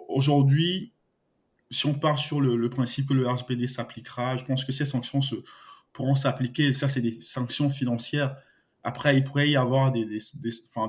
[0.09, 0.93] aujourd'hui,
[1.71, 5.21] si on part sur le, principe que le RGPD s'appliquera, je pense que ces sanctions
[5.93, 6.73] pourront s'appliquer.
[6.73, 8.37] Ça, c'est des sanctions financières.
[8.83, 10.05] Après, il pourrait y avoir des,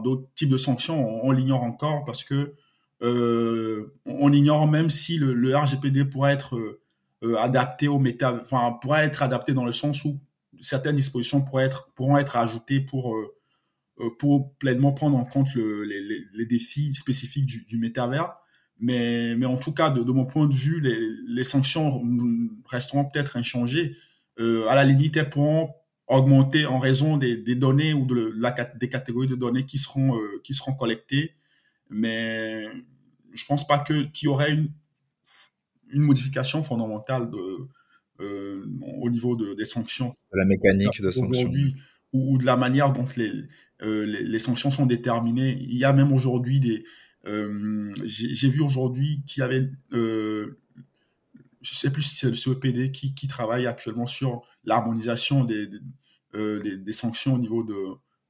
[0.03, 1.23] d'autres types de sanctions.
[1.23, 2.55] On, on l'ignore encore parce que
[3.01, 6.57] on ignore même si le, RGPD pourrait être
[7.23, 10.19] euh, adapté au méta, enfin pourrait être adapté dans le sens où
[10.61, 13.35] certaines dispositions pourraient être pourront être ajoutées pour euh,
[13.99, 18.35] euh pour pleinement prendre en compte le, les, défis spécifiques du, du métavers.
[18.79, 22.03] Mais, mais en tout cas, de, mon point de vue, les, sanctions
[22.65, 23.95] resteront peut-être inchangées.
[24.39, 25.73] Euh, à la limite, elles pourront
[26.07, 30.41] augmenter en raison des, données ou de la, des catégories de données qui seront, euh,
[30.43, 31.33] qui seront collectées
[31.89, 32.65] mais
[33.33, 34.71] je pense pas que qu'il y aurait une,
[35.91, 37.67] une modification fondamentale de,
[38.19, 38.65] euh,
[38.99, 40.15] au niveau de, des sanctions.
[40.33, 41.37] De la mécanique de sanctions.
[41.37, 41.75] Aujourd'hui,
[42.13, 43.31] ou, ou, de la manière dont les,
[43.83, 45.57] euh, les, les, sanctions sont déterminées.
[45.61, 46.83] Il y a même aujourd'hui des.
[47.27, 49.69] Euh, J'ai vu aujourd'hui qu'il y avait.
[49.91, 55.79] Je sais plus si c'est le CEPD qui, qui travaille actuellement sur l'harmonisation des, des,
[56.33, 57.75] des, des, sanctions au niveau, de,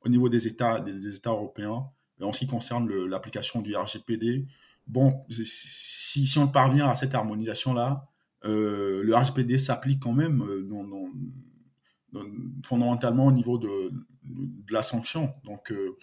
[0.02, 1.86] au niveau des États, des, des États européens
[2.22, 4.46] en ce qui concerne l'application du RGPD.
[4.88, 8.04] Bon, si, si, on parvient à cette harmonisation-là,
[8.46, 11.10] euh, le RGPD s'applique quand même euh, dans, dans,
[12.14, 12.26] dans,
[12.64, 13.92] fondamentalement au niveau de,
[14.24, 15.34] de la sanction.
[15.44, 15.98] Donc, euh,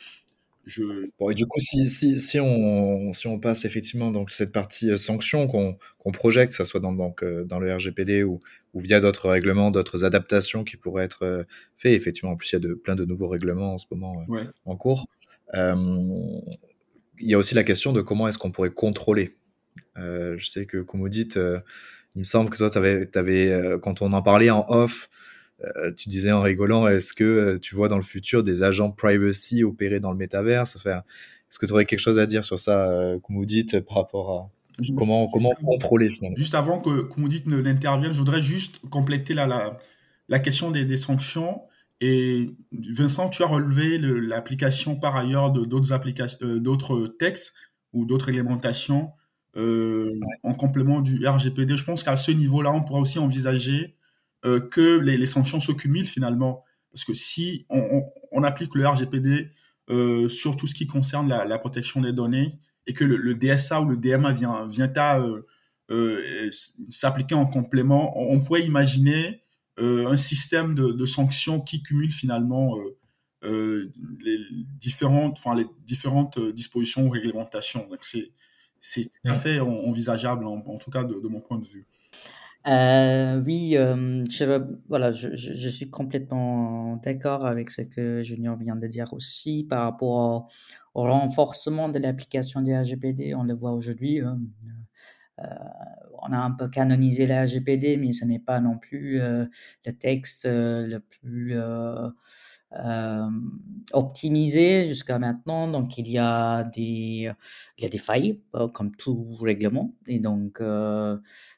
[0.66, 1.08] je...
[1.18, 4.98] Bon, et du coup, si, si, si, on, si on passe effectivement donc cette partie
[4.98, 8.40] sanction qu'on qu projette, que ce soit dans, donc, dans le RGPD ou,
[8.72, 11.46] ou via d'autres règlements, d'autres adaptations qui pourraient être
[11.76, 14.24] faites, effectivement, en plus, il y a de, plein de nouveaux règlements en ce moment
[14.28, 14.44] ouais.
[14.64, 15.06] en cours.
[15.54, 15.74] Euh,
[17.20, 19.36] il y a aussi la question de comment est-ce qu'on pourrait contrôler.
[19.98, 21.60] Euh, je sais que, dites, euh,
[22.14, 25.10] il me semble que toi, avais, avais, quand on en parlait en off,
[25.96, 29.98] tu disais en rigolant, est-ce que tu vois dans le futur des agents privacy opérer
[29.98, 30.76] dans le métaverse?
[30.76, 31.02] Enfin,
[31.50, 34.50] Est-ce que tu aurais quelque chose à dire sur ça, dites, par rapport
[34.96, 36.36] comment, comment contrôler finalement?
[36.36, 39.78] Juste avant que Koumudit n'intervienne, je voudrais juste compléter la, la,
[40.28, 41.62] la question des, des, sanctions.
[42.00, 47.54] Et Vincent, tu as relevé l'application par ailleurs de d'autres applications, euh, d'autres textes
[47.92, 49.12] ou d'autres réglementations
[49.56, 51.76] euh, en complément du RGPD.
[51.76, 53.96] Je pense qu'à ce niveau-là, on pourra aussi envisager
[54.44, 56.60] euh, que les, les sanctions se cumulent finalement.
[56.92, 59.50] Parce que si on, on, on applique le RGPD
[60.28, 63.82] sur tout ce qui concerne la, la, protection des données et que le, le, DSA
[63.82, 65.20] ou le DMA vient, vient à
[66.88, 69.43] s'appliquer en complément, on, on pourrait imaginer
[69.78, 72.76] un système de, de, sanctions qui cumule finalement
[73.42, 74.38] les
[74.78, 77.86] différentes, enfin les différentes dispositions ou réglementations.
[77.88, 78.30] Donc c'est
[78.80, 81.86] c'est tout à fait envisageable en, en tout cas de, de mon point de vue.
[82.66, 88.56] Euh, oui, euh, je, voilà, je, je, je, suis complètement d'accord avec ce que Junior
[88.56, 90.48] vient de dire aussi par rapport
[90.94, 93.34] au, au renforcement de l'application du RGPD.
[93.34, 94.22] On le voit aujourd'hui.
[94.22, 94.68] Euh, euh,
[95.38, 99.44] on a un peu canonisé la RGPD, mais ce n'est pas non plus euh,
[99.84, 101.54] le texte euh, le plus
[103.92, 105.68] optimisé jusqu'à maintenant.
[105.68, 107.30] Donc, il y a des,
[107.78, 108.40] il y a des failles,
[108.72, 109.94] comme tout règlement.
[110.06, 110.60] Et donc,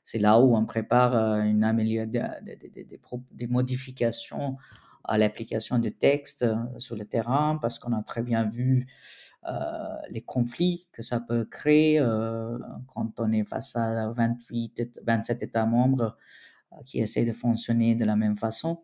[0.02, 2.10] c'est là où on prépare une amélioration,
[2.42, 2.84] des,
[3.32, 4.56] des, modifications
[5.04, 6.44] à l'application du texte
[6.76, 9.25] sur le terrain, parce qu'on a très bien vu euh,
[10.10, 15.66] les conflits que ça peut créer euh, quand on est face à 28, 27 États
[15.66, 16.16] membres
[16.72, 18.82] euh, qui essaient de fonctionner de la même façon.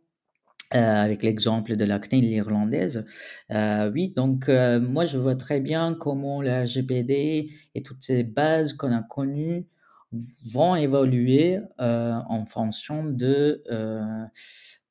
[0.75, 3.05] Euh, avec l'exemple de la CNIL irlandaise.
[3.51, 8.23] Euh, oui, donc euh, moi je vois très bien comment la RGPD et toutes ces
[8.23, 9.67] bases qu'on a connues
[10.51, 13.63] vont évoluer en fonction de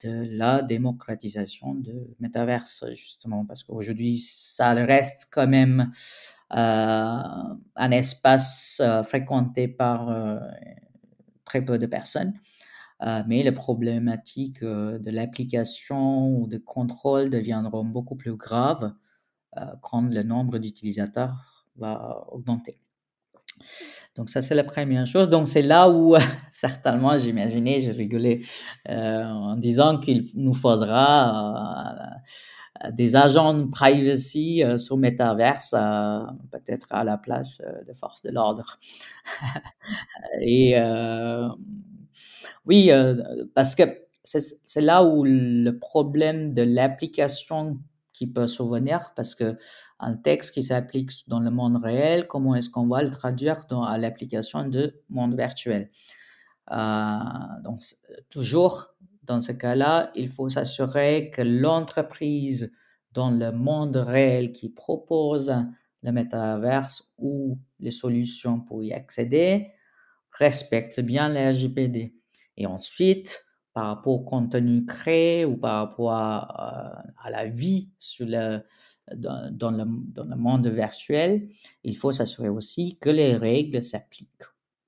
[0.03, 5.91] de la démocratisation de métaverse, justement, parce qu'aujourd'hui, ça reste quand même
[6.53, 7.23] euh,
[7.75, 10.39] un espace euh, fréquenté par euh,
[11.45, 12.33] très peu de personnes.
[13.27, 18.93] Mais les problématiques de l'application ou de contrôle deviendront beaucoup plus graves
[19.81, 22.80] quand le nombre d'utilisateurs va augmenter.
[24.15, 25.29] Donc ça, c'est la première chose.
[25.29, 26.15] Donc c'est là où,
[26.49, 28.39] certainement, j'imaginais, je rigolais
[28.89, 36.21] euh, en disant qu'il nous faudra euh, des agents de privacy euh, sur Metaverse, euh,
[36.51, 38.79] peut-être à la place euh, de forces de l'ordre.
[40.41, 40.75] Et
[42.65, 42.91] oui,
[43.53, 43.83] parce que
[44.23, 47.79] c'est là où le problème de l'application
[48.21, 49.57] qui peut survenir parce que
[49.99, 53.83] un texte qui s'applique dans le monde réel, comment est-ce qu'on va le traduire dans,
[53.97, 55.89] l'application de monde virtuel?
[56.71, 57.17] Euh,
[57.63, 57.81] Donc,
[58.29, 62.71] toujours dans ce cas-là, il faut s'assurer que l'entreprise
[63.11, 65.51] dans le monde réel qui propose
[66.03, 69.71] le métaverse ou les solutions pour y accéder
[70.37, 72.13] respecte bien les RGPD.
[72.57, 78.25] Et ensuite, par rapport au contenu créé ou par rapport à, à la vie sur
[78.25, 78.61] le,
[79.15, 81.47] dans, dans, le, dans le monde virtuel,
[81.83, 84.43] il faut s'assurer aussi que les règles s'appliquent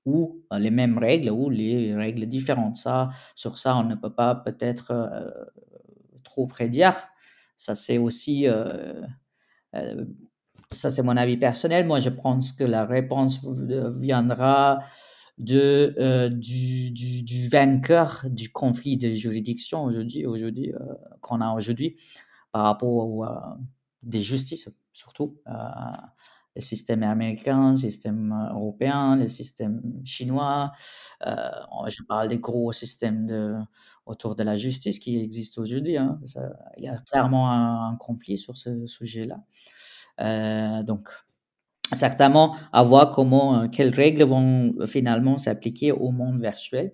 [0.06, 2.76] ou les mêmes règles ou les règles différentes.
[2.76, 5.30] Ça, sur ça, on ne peut pas peut-être euh,
[6.22, 6.94] trop prédire.
[7.56, 9.02] Ça, c'est aussi, euh,
[9.74, 10.04] euh,
[10.70, 11.86] ça c'est mon avis personnel.
[11.86, 14.80] Moi, je pense que la réponse viendra
[15.38, 20.78] de euh, du, du, vainqueur du conflit de juridiction aujourd'hui aujourd'hui euh,
[21.20, 21.96] qu'on a aujourd'hui
[22.52, 23.28] par rapport au, euh,
[24.04, 25.36] des justices surtout
[26.56, 30.70] le système américain, le système européen, le système chinois.
[31.26, 31.50] Euh,
[31.88, 33.56] je parle des gros systèmes de,
[34.06, 35.96] autour de la justice qui existent aujourd'hui.
[35.96, 36.20] Hein.
[36.76, 39.42] il y a clairement un, conflit sur ce sujet-là.
[40.84, 41.08] Donc,
[41.92, 46.92] certainement à voir comment, euh, quelles règles vont finalement s'appliquer au monde virtuel.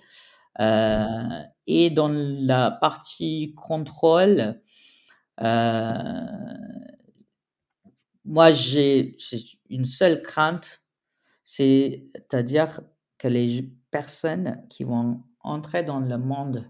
[0.61, 4.61] Euh, et dans la partie contrôle,
[5.40, 6.03] euh,
[8.24, 9.16] moi j'ai
[9.70, 10.83] une seule crainte,
[11.44, 12.81] c'est-à-dire
[13.18, 16.64] que les personnes qui vont entrer dans le monde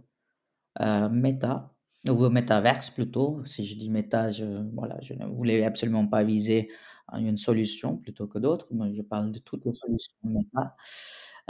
[0.80, 1.74] euh, méta,
[2.09, 6.70] ou métaverse plutôt, si je dis méta, je, voilà, je ne voulais absolument pas viser
[7.18, 8.66] une solution plutôt que d'autres.
[8.70, 10.77] Moi, je parle de toutes les solutions méta,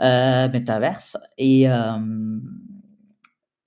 [0.00, 1.16] euh, métaverse.
[1.38, 1.66] Et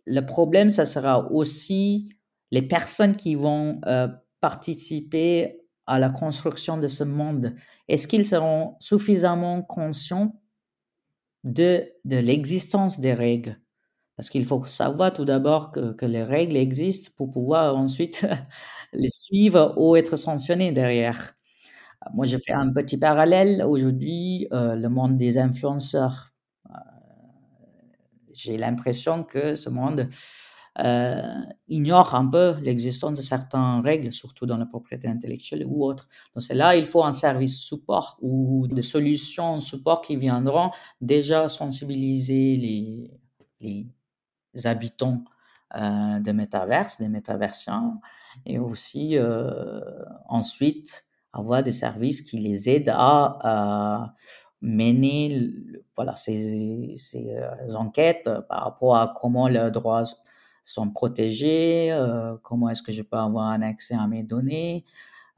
[0.05, 2.13] le problème, ça sera aussi
[2.51, 4.07] les personnes qui vont euh,
[4.41, 7.53] participer à la construction de ce monde.
[7.87, 10.39] Est-ce qu'ils seront suffisamment conscients
[11.43, 13.59] de, de l'existence des règles?
[14.17, 18.25] Parce qu'il faut savoir tout d'abord que, que les règles existent pour pouvoir ensuite
[18.93, 21.35] les suivre ou être sanctionnés derrière.
[22.13, 23.63] Moi, je fais un petit parallèle.
[23.63, 26.33] Aujourd'hui, le monde des influenceurs,
[28.33, 30.09] j'ai l'impression que ce monde
[30.79, 31.21] euh,
[31.67, 36.07] ignore un peu l'existence de certaines règles, surtout dans la propriété intellectuelle ou autre.
[36.33, 41.47] Donc c'est là il faut un service support ou des solutions support qui viendront déjà
[41.47, 42.57] sensibiliser
[43.61, 43.87] les,
[44.65, 45.23] habitants
[45.75, 47.99] euh, des métaverses, des métaversiens,
[48.45, 49.79] et aussi euh,
[50.27, 54.13] ensuite avoir des services qui les aident à, à
[54.61, 55.51] mener
[55.95, 57.35] voilà, ces, ces,
[57.75, 60.03] enquêtes par rapport à comment leurs droits
[60.63, 64.85] sont protégés, euh, comment est-ce que je peux avoir un accès à mes données,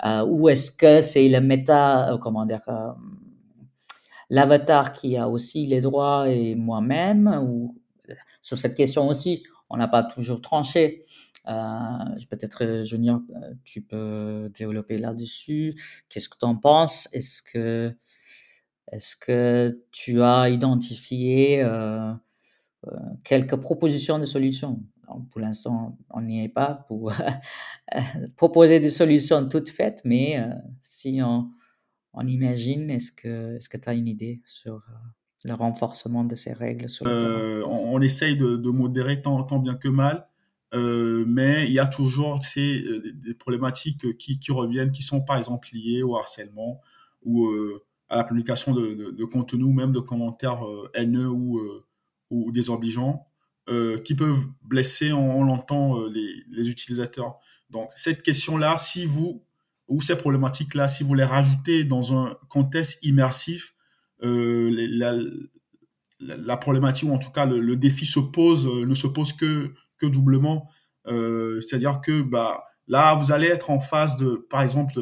[0.05, 2.61] euh, ou est-ce que c'est le méta, euh, comment dire,
[4.29, 7.75] l'avatar qui a aussi les droits et moi-même, ou
[8.41, 11.03] sur cette question aussi, on n'a pas toujours tranché.
[11.45, 13.21] Peut-être, Junior,
[13.63, 15.73] tu peux développer là-dessus.
[16.09, 17.07] Qu'est-ce que tu en penses?
[17.13, 17.95] Est-ce que,
[18.91, 21.63] est-ce que tu as identifié
[23.23, 24.81] quelques propositions de solutions?
[25.31, 27.11] Pour l'instant, on n'y est pas pour
[28.35, 31.51] proposer des solutions toutes faites, mais euh, si on,
[32.13, 34.93] on imagine, est-ce que que tu as une idée sur euh,
[35.43, 40.27] le renforcement de ces règles euh, on, essaye de, modérer tant, bien que mal,
[40.75, 42.83] mais il y a toujours ces,
[43.13, 46.81] des problématiques qui, reviennent, qui sont par exemple liées au harcèlement
[47.23, 47.49] ou
[48.09, 50.61] à la publication de, de, contenu ou même de commentaires
[50.93, 53.25] haineux ou, désobligeants.
[53.67, 57.39] Euh, qui peuvent blesser, l'entend, euh, les, utilisateurs.
[57.71, 59.43] Donc, cette question-là, si vous,
[59.87, 63.73] ou ces problématiques-là, si vous les rajoutez dans un contexte immersif,
[64.23, 64.69] euh,
[66.19, 70.05] la, problématique, ou en tout cas le, défi se pose, ne se pose que, que
[70.05, 70.69] doublement.
[71.07, 74.93] C'est-à-dire que bah, là, vous allez être en face, de, par exemple,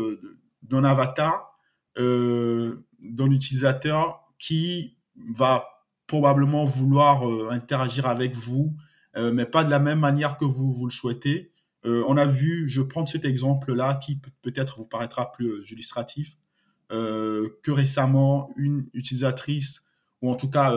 [0.61, 1.57] d'un avatar,
[1.95, 5.65] d'un utilisateur qui va
[6.07, 8.75] probablement vouloir euh, interagir avec vous,
[9.15, 11.51] euh, mais pas de la même manière que vous, vous le souhaitez.
[11.85, 16.37] Euh, on a vu, je prends cet exemple-là qui peut-être vous paraîtra plus illustratif,
[16.89, 19.81] que récemment, une utilisatrice,
[20.21, 20.71] ou en tout cas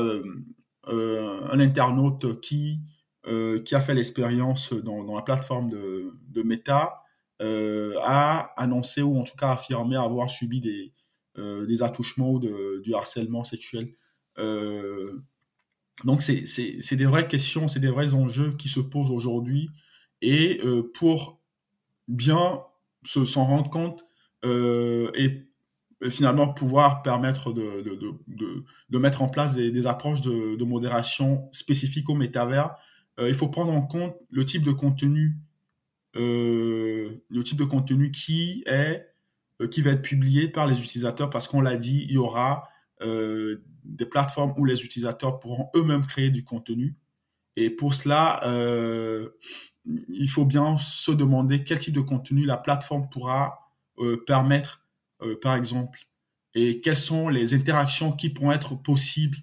[0.87, 2.81] un internaute qui,
[3.65, 7.03] qui a fait l'expérience dans, la plateforme de, Meta,
[7.41, 10.93] a annoncé ou en tout cas affirmé avoir subi des,
[11.37, 12.41] des attouchements ou
[12.81, 13.93] du harcèlement sexuel.
[14.39, 15.23] Euh,
[16.05, 19.71] donc, c'est des vraies questions, c'est des vrais enjeux qui se posent aujourd'hui.
[20.23, 21.41] Et euh, pour
[22.09, 22.63] bien
[23.05, 24.05] s'en rendre compte
[24.45, 25.49] euh, et
[26.11, 32.77] finalement pouvoir permettre de mettre en place des, des approches de, modération spécifiques au métavers,
[33.19, 35.39] il faut prendre en compte le type de contenu,
[36.15, 39.07] le type de contenu qui est
[39.71, 42.63] qui va être publié par les utilisateurs parce qu'on l'a dit, il y aura
[43.03, 46.97] euh, des plateformes où les utilisateurs pourront eux-mêmes créer du contenu.
[47.55, 49.31] Et pour cela, euh,
[49.85, 53.59] il faut bien se demander quel type de contenu la plateforme pourra
[53.99, 54.87] euh, permettre,
[55.41, 56.01] par exemple,
[56.55, 59.39] et quelles sont les interactions qui pourront être possibles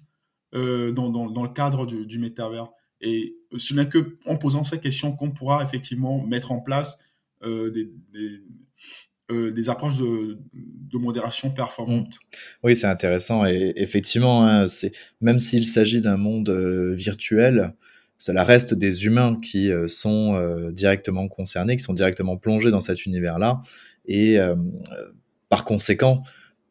[0.52, 2.70] dans, le cadre du, métavers.
[3.56, 6.98] Ce n'est que en posant ces questions qu'on pourra effectivement mettre en place
[7.42, 8.40] des, des,
[9.32, 10.38] euh, des approches de,
[10.92, 12.08] modération performantes.
[12.08, 12.36] Mmh.
[12.62, 13.46] Oui, c'est intéressant.
[13.46, 14.66] Et effectivement, hein,
[15.22, 17.74] même s'il s'agit d'un monde euh, virtuel,
[18.18, 20.38] cela reste des humains qui euh, sont
[20.70, 23.62] directement concernés, qui sont directement plongés dans cet univers-là.
[24.06, 24.36] Et
[25.48, 26.22] par conséquent,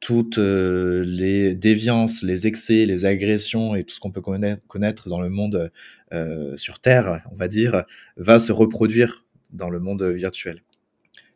[0.06, 5.30] toutes les déviances, les excès, les agressions et tout ce qu'on peut connaître, dans le
[5.30, 5.72] monde
[6.56, 7.86] sur Terre, on va dire,
[8.18, 10.62] va se reproduire dans le monde virtuel.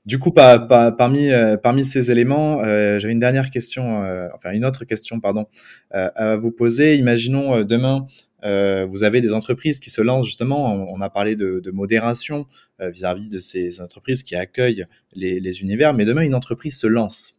[0.08, 4.64] Du coup, parmi, euh, parmi ces éléments, euh, j'avais une dernière question, euh, enfin une
[4.64, 5.48] autre question, pardon,
[5.92, 6.96] à vous poser.
[6.96, 8.08] Imaginons demain,
[8.42, 12.46] vous avez des entreprises qui se lancent justement, on, a parlé de, modération
[12.80, 17.37] vis-à-vis de ces entreprises qui accueillent les, univers, mais demain une entreprise se lance.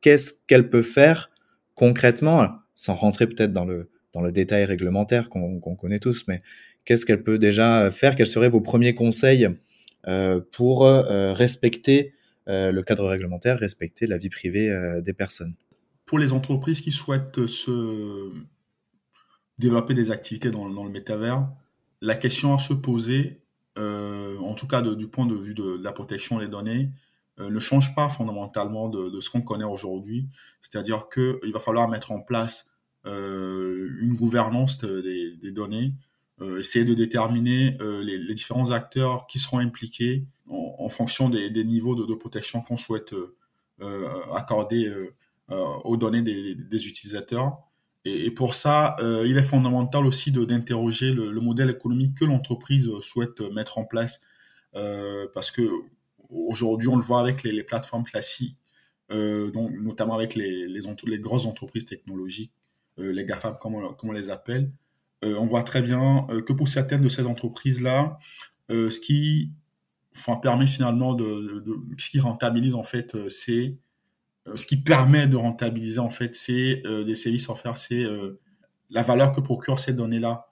[0.00, 1.30] Qu'est-ce qu'elle peut faire
[1.74, 6.42] concrètement, sans rentrer peut-être dans le, dans le détail réglementaire qu'on connaît tous, mais
[6.84, 9.48] qu'est-ce qu'elle peut déjà faire Quels seraient vos premiers conseils
[10.06, 12.14] euh, pour euh, respecter
[12.48, 14.72] euh, le cadre réglementaire, respecter la vie privée
[15.04, 15.54] des personnes?
[16.06, 18.32] Pour les entreprises qui souhaitent se
[19.58, 21.48] développer des activités dans, le métavers,
[22.00, 23.42] la question à se poser,
[23.76, 26.90] en tout cas du point de vue de, la protection des données,
[27.38, 30.28] ne change pas fondamentalement de, ce qu'on connaît aujourd'hui.
[30.60, 32.68] C'est-à-dire qu'il va falloir mettre en place
[33.04, 35.94] une gouvernance des, données
[36.40, 41.96] euh, essayer de déterminer euh, les, différents acteurs qui seront impliqués en, fonction des, niveaux
[41.96, 43.12] de, protection qu'on souhaite
[43.82, 44.90] euh, accorder
[45.48, 47.58] aux données des, des utilisateurs.
[48.04, 53.40] Et, pour ça, il est fondamental aussi d'interroger le, le, modèle économique que l'entreprise souhaite
[53.52, 54.20] mettre en place.
[55.34, 55.68] parce que
[56.28, 58.56] aujourd'hui, on le voit avec les, plateformes classiques,
[59.10, 60.68] donc, notamment avec les,
[61.18, 62.52] grosses entreprises technologiques,
[62.96, 64.70] les GAFAM, comme on, les appelle.
[65.22, 68.18] on voit très bien que pour certaines de ces entreprises-là,
[68.68, 69.52] ce qui
[70.42, 71.64] permet finalement de,
[71.98, 73.76] ce qui rentabilise en fait, euh, c'est
[74.46, 78.04] euh, ce qui permet de rentabiliser en fait, c'est euh, des services offerts, c'est
[78.90, 80.46] la valeur que procurent ces données-là,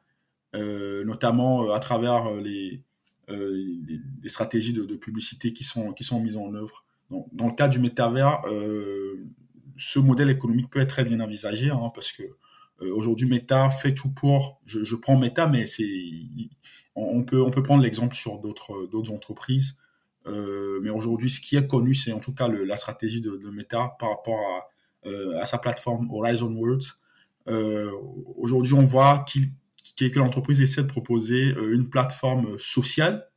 [1.05, 2.85] notamment à travers les,
[3.29, 6.85] les, stratégies de, publicité qui sont, qui sont mises en œuvre.
[7.11, 8.43] Donc, dans le cas du métavers,
[9.77, 12.22] ce modèle économique peut être très bien envisagé hein, parce que
[12.81, 14.61] aujourd'hui Meta fait tout pour.
[14.64, 15.89] Je, prends Meta, mais c'est
[16.95, 19.77] on peut, on peut prendre l'exemple sur d'autres, d'autres entreprises.
[20.27, 23.95] Euh, mais aujourd'hui, ce qui est connu, c'est en tout cas la stratégie de, Meta
[23.99, 26.87] par rapport à, euh, à sa plateforme Horizon Worlds.
[27.49, 27.93] Euh,
[28.37, 29.51] aujourd'hui, on voit qu'il,
[29.95, 33.28] que l'entreprise essaie de proposer une plateforme sociale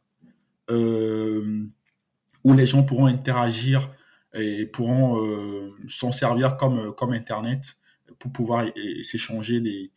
[0.70, 3.92] où les gens pourront interagir
[4.34, 7.78] et pourront s'en servir comme, comme Internet
[8.20, 8.66] pour pouvoir
[9.02, 9.92] s'échanger des,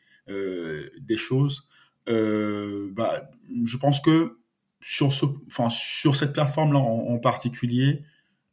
[1.00, 1.68] des choses.
[2.08, 3.30] Euh, bah,
[3.64, 4.38] je pense que
[4.80, 8.02] sur, ce, enfin, sur cette plateforme-là en, particulier,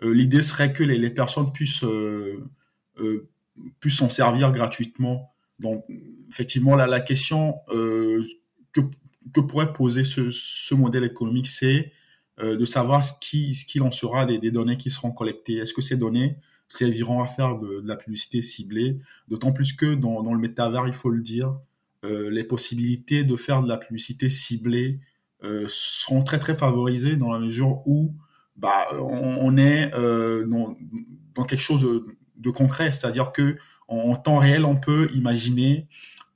[0.03, 2.47] euh, l'idée serait que les, les personnes puissent, euh,
[3.79, 5.28] puissent s'en servir gratuitement.
[5.59, 5.85] Donc,
[6.29, 8.81] effectivement, la, la question que,
[9.33, 11.91] que pourrait poser ce, modèle économique, c'est
[12.41, 15.55] de savoir ce qui ce qu'il en sera des, données qui seront collectées.
[15.55, 16.37] Est-ce que ces données
[16.69, 18.99] serviront à faire de, la publicité ciblée?
[19.27, 21.57] D'autant plus que dans, le métavers, il faut le dire,
[22.05, 25.01] euh, les possibilités de faire de la publicité ciblée
[25.43, 28.13] euh, seront très très favorisées dans la mesure où
[28.55, 30.75] bah, on, est euh, dans,
[31.33, 32.05] dans, quelque chose de,
[32.37, 33.57] de concret, c'est-à-dire que
[33.89, 35.87] en, temps réel, on peut imaginer,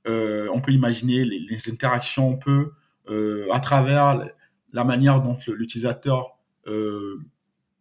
[0.06, 2.72] euh, on peut imaginer les, interactions, on peut
[3.08, 4.28] euh, à travers
[4.72, 6.36] la manière dont l'utilisateur
[6.66, 7.20] euh,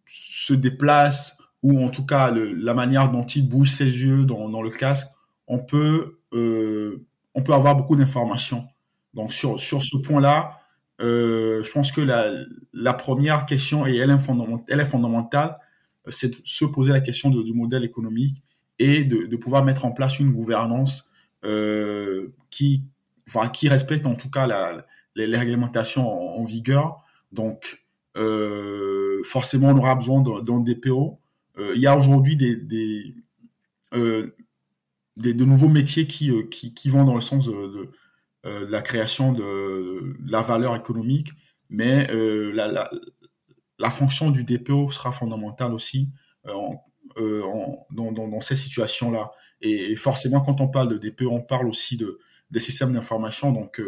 [0.05, 4.69] se déplace ou en tout cas la manière dont il bouge ses yeux dans, le
[4.69, 5.07] casque,
[5.47, 6.19] on peut
[7.36, 8.67] on peut avoir beaucoup d'informations.
[9.13, 10.59] Donc sur, sur ce point-là,
[10.99, 16.91] je pense que la, première question, et elle est, fondamentale, elle est c'est se poser
[16.91, 18.43] la question du modèle économique
[18.84, 21.09] et de, pouvoir mettre en place une gouvernance
[21.45, 22.84] euh, qui,
[23.53, 26.05] qui respecte en tout cas la, les, réglementations
[26.38, 27.01] en, vigueur.
[27.31, 27.86] Donc,
[28.17, 31.17] euh, forcément, on aura besoin d'un DPO.
[31.57, 33.15] Euh, il y a aujourd'hui des, des,
[33.93, 37.89] de nouveaux métiers qui, qui, qui, vont dans le sens de,
[38.43, 41.31] la création de la valeur économique,
[41.69, 42.05] mais
[42.53, 42.89] la,
[43.79, 46.09] la, fonction du DPO sera fondamentale aussi
[47.18, 49.32] en, dans, dans, dans, ces situations-là.
[49.61, 52.20] Et, forcément, quand on parle de DPO, on parle aussi de,
[52.51, 53.51] des systèmes d'information.
[53.51, 53.82] Donc,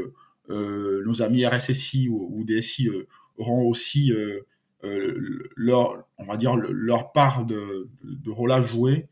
[0.49, 3.07] euh, nos amis RSSI ou, DSI euh,
[3.37, 9.07] auront aussi euh, leur, on va dire, leur part de, de rôle à jouer.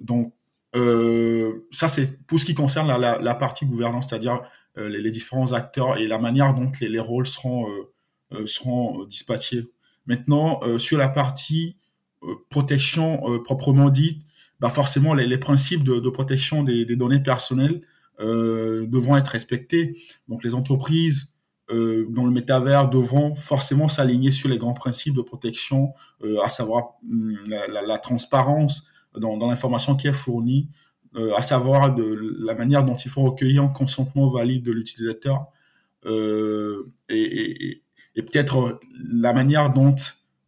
[0.00, 0.32] Donc,
[0.76, 4.42] euh, ça, c'est pour ce qui concerne la, partie gouvernance, c'est-à-dire
[4.76, 7.92] euh, les, différents acteurs et la manière dont les, les rôles seront, euh,
[8.32, 9.64] euh seront dispatchés.
[10.06, 11.76] Maintenant, sur la partie
[12.50, 14.22] protection proprement dite,
[14.60, 17.80] bah forcément, les, principes de, protection des, données personnelles
[18.20, 19.96] devront être respectés.
[20.28, 21.34] Donc, les entreprises
[21.70, 25.92] euh, dans le métavers devront forcément s'aligner sur les grands principes de protection,
[26.24, 30.70] euh, à savoir hum, la, transparence, dans, l'information qui est fournie,
[31.16, 35.46] euh, à savoir la manière dont il faut recueillir un consentement valide de l'utilisateur
[36.06, 37.82] euh, et
[38.14, 38.78] peut-être
[39.10, 39.94] la manière dont,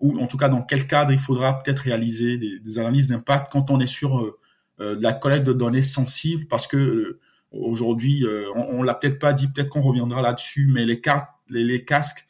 [0.01, 3.71] ou en tout cas dans quel cadre il faudra peut-être réaliser des, analyses d'impact quand
[3.71, 4.39] on est sur euh,
[4.81, 7.21] euh la collecte de données sensibles, parce que euh,
[7.53, 8.25] aujourd'hui,
[8.55, 12.27] on, on l'a peut-être pas dit, peut-être qu'on reviendra là-dessus, mais les casques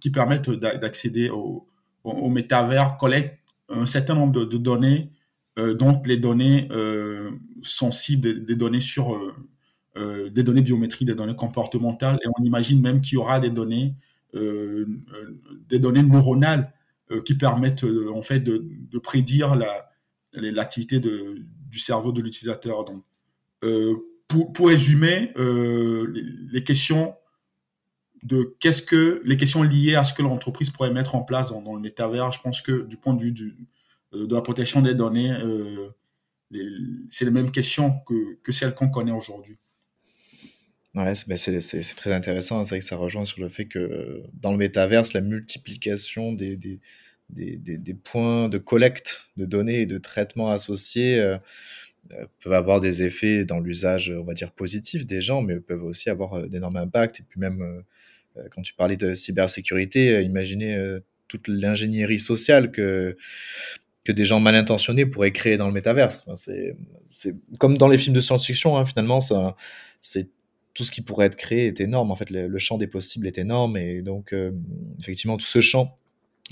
[0.00, 1.68] qui permettent d'accéder au,
[2.28, 3.38] métavers collectent
[3.68, 5.12] un certain nombre de, données,
[5.56, 6.68] dont les données
[7.62, 9.16] sensibles, des, données sur
[9.96, 13.94] des données biométriques, des données comportementales, et on imagine même qu'il y aura des données,
[14.34, 16.72] des données neuronales
[17.24, 19.88] qui permettent en fait de, de prédire la
[20.34, 22.84] l'activité de, du cerveau de l'utilisateur.
[22.84, 23.04] Donc,
[24.28, 27.14] pour, pour résumer, les, questions
[28.22, 31.60] de qu'est-ce que les questions liées à ce que l'entreprise pourrait mettre en place dans,
[31.60, 32.30] dans, le métavers.
[32.32, 33.34] Je pense que du point de vue
[34.14, 35.88] euh, de la protection des données, euh,
[37.10, 39.58] c'est les mêmes questions que, que celles qu'on connaît aujourd'hui.
[40.94, 41.38] Ouais, c'est ben
[41.96, 42.64] très intéressant.
[42.64, 46.80] C'est vrai que ça rejoint sur le fait que dans le métaverse, la multiplication des,
[48.04, 51.36] points de collecte de données et de traitement associés
[52.40, 56.10] peuvent avoir des effets dans l'usage, on va dire, positif des gens, mais peuvent aussi
[56.10, 57.20] avoir d'énormes impacts.
[57.20, 57.84] Et puis même,
[58.50, 63.16] quand tu parlais de cybersécurité, imaginez toute l'ingénierie sociale que,
[64.06, 66.28] des gens mal intentionnés pourraient créer dans le métaverse.
[66.34, 69.20] c'est comme dans les films de science-fiction, hein, finalement,
[70.02, 70.28] c'est
[70.74, 72.10] tout ce qui pourrait être créé est énorme.
[72.10, 74.52] En fait, le, champ des possibles est énorme et donc euh,
[74.98, 75.98] effectivement, tout ce champ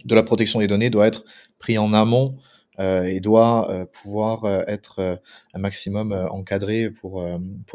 [0.04, 1.24] de la protection des données doit être
[1.58, 2.36] pris en amont
[2.78, 5.20] euh, et doit euh, pouvoir être
[5.54, 7.22] un maximum encadré pour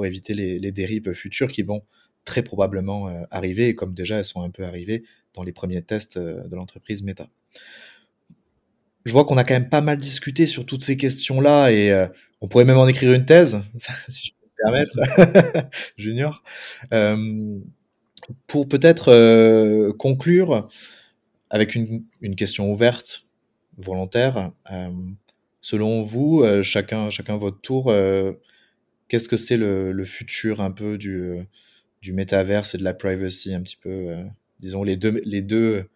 [0.04, 1.82] éviter les, dérives futures qui vont
[2.26, 6.18] très probablement arriver et comme déjà elles sont un peu arrivées dans les premiers tests
[6.18, 7.28] de l'entreprise Meta
[9.06, 12.08] je vois qu'on a quand même pas mal discuté sur toutes ces questions-là et
[12.42, 13.64] on pourrait même en écrire une thèse,
[14.58, 14.98] permettre,
[15.98, 16.44] Junior.
[16.94, 17.60] Euh,
[18.48, 20.68] pour peut-être euh, conclure
[21.50, 23.28] avec une, question ouverte,
[23.78, 24.52] volontaire,
[25.62, 27.94] selon vous, chacun, chacun votre tour,
[29.08, 31.48] qu'est-ce que c'est le, le, futur un peu du,
[32.02, 34.16] du métaverse et de la privacy, un petit peu,
[34.60, 35.88] disons, les deux, les deux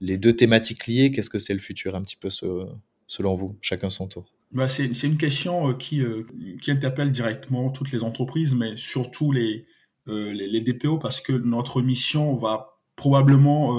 [0.00, 3.90] les deux thématiques liées, qu'est-ce que c'est le futur un petit peu selon vous, chacun
[3.90, 4.24] son tour?
[4.52, 6.26] Bah c'est, une question euh, qui, euh,
[6.62, 9.66] qui interpelle directement toutes les entreprises, mais surtout les,
[10.08, 13.78] euh, les, DPO, parce que notre mission va probablement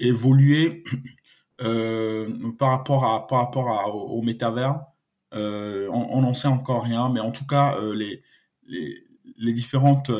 [0.00, 0.84] évoluer
[1.58, 4.80] par rapport, à, par rapport au, métavers.
[5.32, 8.22] on n'en sait encore rien, mais en tout cas, les,
[8.66, 8.96] les,
[9.36, 10.10] les, différentes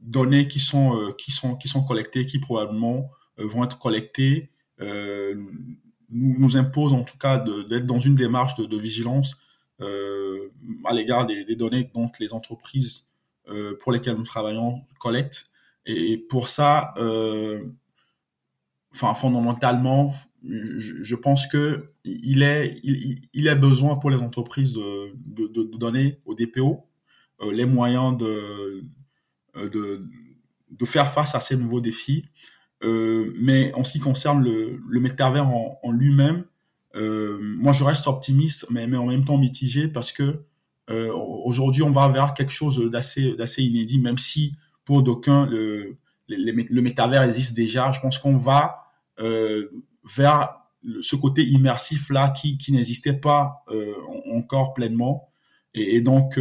[0.00, 5.34] données qui sont, qui, sont, qui sont collectées, qui probablement vont être collectés euh,
[6.10, 9.36] nous, nous impose en tout cas d'être dans une démarche de, vigilance
[9.80, 10.48] euh,
[10.84, 13.04] à l'égard des, données dont les entreprises
[13.80, 15.46] pour lesquelles nous travaillons collectent.
[15.86, 16.92] Et, pour ça,
[18.92, 26.34] enfin fondamentalement, je, pense que il est il, besoin pour les entreprises de, donner au
[26.34, 26.84] DPO
[27.52, 28.84] les moyens de,
[29.54, 32.26] de faire face à ces nouveaux défis
[32.84, 36.44] euh, mais en ce qui concerne le, le métavers en, en lui-même,
[36.94, 40.44] euh, moi je reste optimiste, mais, mais en même temps mitigé parce que
[40.90, 44.54] euh, aujourd'hui on va vers quelque chose d'assez d'assez inédit, même si
[44.84, 45.98] pour d'aucuns le,
[46.28, 47.92] le, le métavers existe déjà.
[47.92, 48.76] Je pense qu'on va
[49.20, 49.68] euh,
[50.16, 50.54] vers
[51.00, 53.92] ce côté immersif là qui, qui n'existait pas euh,
[54.32, 55.28] encore pleinement.
[55.74, 56.40] Et, et donc,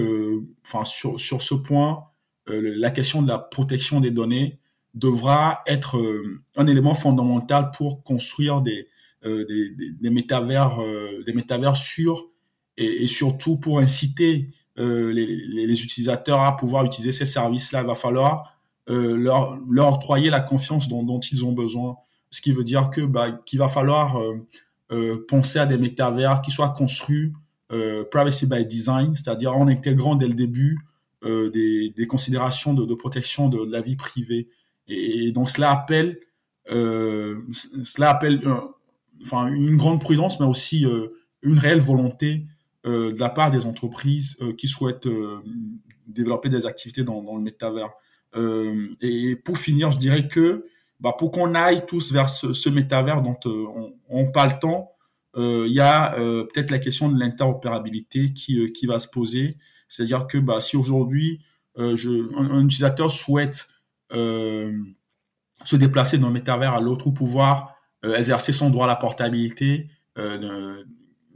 [0.66, 2.06] enfin sur, sur ce point,
[2.48, 4.60] la question de la protection des données
[4.98, 8.88] devra être euh, un élément fondamental pour construire des,
[9.26, 12.26] euh, des, métavers, euh, des métavers sûrs
[12.78, 17.82] et, surtout pour inciter les, utilisateurs à pouvoir utiliser ces services-là.
[17.82, 18.56] Il va falloir
[18.88, 21.96] leur, leur octroyer la confiance dont, dont, ils ont besoin.
[22.30, 24.22] Ce qui veut dire que bah, qu'il va falloir
[25.28, 27.34] penser à des métavers qui soient construits
[28.12, 30.78] privacy by design, c'est-à-dire en intégrant dès le début
[31.24, 34.48] des, des, considérations de protection de, la vie privée.
[34.88, 36.20] Et, donc cela appelle,
[36.72, 37.42] euh,
[37.84, 38.42] cela appelle
[39.22, 41.08] enfin, une grande prudence, mais aussi euh,
[41.42, 42.46] une réelle volonté
[42.86, 45.40] euh, de la part des entreprises euh, qui souhaitent euh,
[46.08, 47.92] développer des activités dans, le métavers.
[49.02, 50.66] et pour finir, je dirais que
[51.00, 54.94] bah, pour qu'on aille tous vers ce, métavers dont on, on parle tant,
[55.36, 59.58] il y a peut-être la question de l'interopérabilité qui, qui va se poser.
[59.88, 61.42] C'est-à-dire que bah, si aujourd'hui
[61.78, 63.77] un, utilisateur souhaite euh,
[64.12, 69.90] se déplacer d'un métavers à l'autre ou pouvoir euh, exercer son droit à la portabilité
[70.18, 70.84] euh,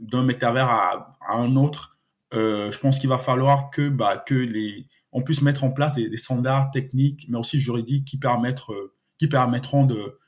[0.00, 1.98] d'un métavers à, un autre,
[2.32, 6.16] je pense qu'il va falloir que, bah, que les, on puisse mettre en place des,
[6.16, 8.62] standards techniques, mais aussi juridiques qui, permettent,
[9.18, 10.18] qui permettront de,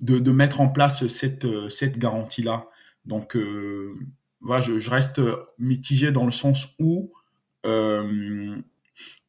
[0.00, 2.66] de, mettre en place cette, cette garantie-là.
[3.04, 3.94] Donc, euh,
[4.40, 5.20] voilà, je, reste
[5.58, 7.12] mitigé dans le sens où
[7.66, 8.56] euh,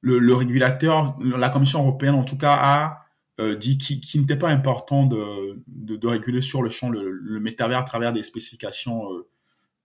[0.02, 3.06] le, régulateur, la Commission européenne en tout cas, a
[3.42, 7.84] euh, dit qu'il n'était pas important de, réguler sur le champ le, le métavers à
[7.84, 9.28] travers des spécifications, euh,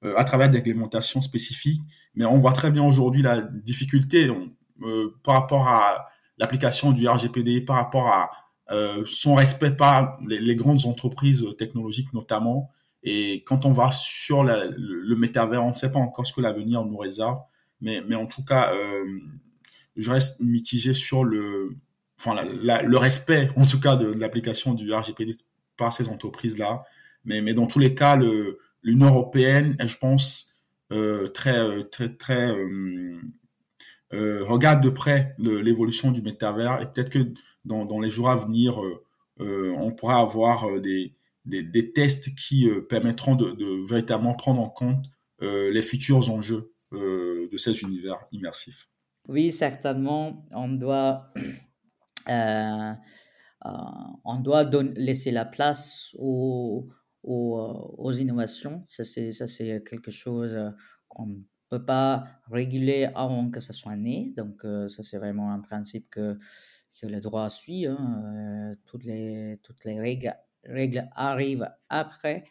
[0.04, 1.80] euh à travers des réglementations spécifiques.
[2.14, 4.30] Mais on voit très bien aujourd'hui la difficulté
[5.24, 6.06] par rapport à
[6.38, 8.30] l'application du RGPD, par rapport à
[9.04, 12.70] son respect par les, grandes entreprises technologiques notamment.
[13.02, 16.40] Et quand on va sur le, le métavers, on ne sait pas encore ce que
[16.40, 17.38] l'avenir nous réserve.
[17.80, 18.70] Mais, en tout cas,
[20.00, 21.76] je reste mitigé sur le,
[22.18, 25.34] enfin, le respect, en tout cas, de, l'application du RGPD
[25.76, 26.84] par ces entreprises-là.
[27.24, 28.18] Mais, mais dans tous les cas,
[28.82, 30.54] l'Union européenne je pense,
[30.92, 33.20] euh, très, très, très, euh,
[34.12, 37.32] euh, regarde de près l'évolution du métavers et peut-être que
[37.64, 39.04] dans, les jours à venir, euh,
[39.40, 45.06] euh, on pourra avoir des, des, tests qui permettront de, véritablement prendre en compte
[45.40, 48.88] les futurs enjeux de cet univers immersif.
[49.28, 51.32] Oui, certainement, on doit,
[52.26, 52.96] on
[54.40, 56.88] doit laisser la place aux,
[57.22, 58.82] aux, innovations.
[58.86, 60.56] Ça, c'est quelque chose
[61.08, 61.36] qu'on ne
[61.68, 64.32] peut pas réguler avant que ça soit né.
[64.36, 66.36] Donc, ça, c'est vraiment un principe que
[67.00, 67.86] que le droit suit.
[67.86, 72.44] Hein, euh, toutes, les, toutes les règles, règles arrivent après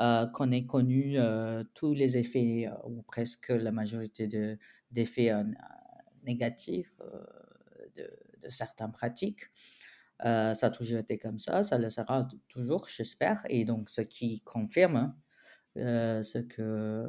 [0.00, 4.58] euh, qu'on ait connu euh, tous les effets, ou presque la majorité de,
[4.90, 5.32] d'effets
[6.26, 6.92] négatifs
[7.96, 8.10] de,
[8.42, 9.44] de, certaines pratiques.
[10.20, 13.44] ça a toujours été comme ça, ça le sera toujours, j'espère.
[13.48, 15.14] Et donc, ce qui confirme
[15.74, 17.06] ce que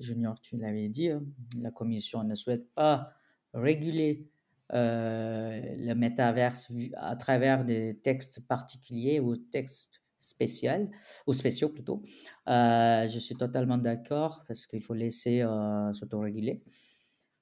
[0.00, 1.24] Junior, tu l'avais dit, hein,
[1.60, 3.12] la Commission ne souhaite pas
[3.54, 4.28] réguler
[4.74, 10.88] euh, le métaverse à travers des textes particuliers ou textes spéciaux,
[11.26, 12.02] ou spéciaux plutôt.
[12.48, 16.62] Euh, je suis totalement d'accord parce qu'il faut laisser euh, s'autoréguler.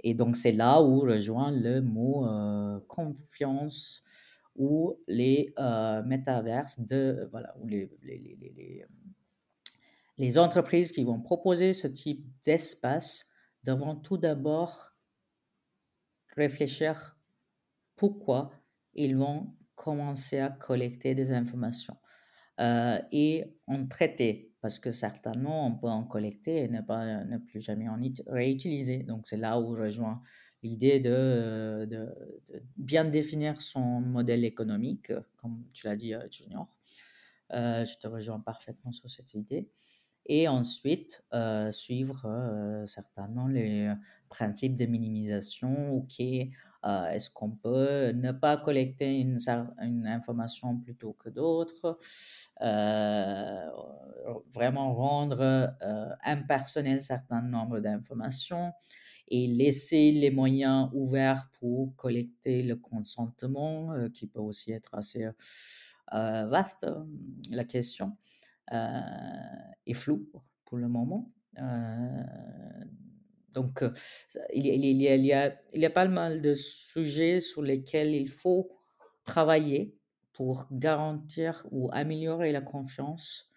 [0.02, 2.26] Et donc, c'est là où rejoint le mot
[2.88, 4.02] confiance
[4.56, 5.54] ou les
[6.06, 8.86] métaverses de, voilà, ou les, les, les,
[10.18, 13.26] les, entreprises qui vont proposer ce type d'espace
[13.64, 14.94] devront tout d'abord
[16.36, 17.18] réfléchir
[17.96, 18.50] pourquoi
[18.94, 21.96] ils vont commencer à collecter des informations
[22.60, 27.38] euh, et en traiter, parce que certainement on peut en collecter et ne, pas, ne
[27.38, 28.98] plus jamais en réutiliser.
[28.98, 30.20] Donc c'est là où rejoint
[30.62, 32.08] l'idée de, de,
[32.76, 36.68] bien définir son modèle économique, comme tu l'as dit, euh, Junior.
[37.52, 39.68] Euh, je te rejoins parfaitement sur cette idée.
[40.26, 41.24] Et ensuite,
[41.70, 43.92] suivre certainement les
[44.28, 46.22] principes de minimisation, ok,
[46.86, 49.38] euh, est-ce qu'on peut ne pas collecter une,
[49.82, 51.98] une information plutôt que d'autres
[52.62, 53.66] euh,
[54.50, 55.40] Vraiment rendre
[55.82, 58.72] euh, impersonnel certain nombre d'informations
[59.28, 65.28] et laisser les moyens ouverts pour collecter le consentement, qui peut aussi être assez
[66.12, 66.88] vaste,
[67.52, 68.16] la question,
[68.70, 70.28] est floue
[70.64, 71.32] pour le moment.
[73.54, 73.84] Donc,
[74.54, 78.70] il, y a, pas mal de sujets sur lesquels il faut
[79.24, 79.96] travailler
[80.32, 83.50] pour garantir ou améliorer la confiance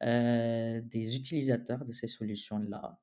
[0.00, 2.98] des utilisateurs de ces solutions-là.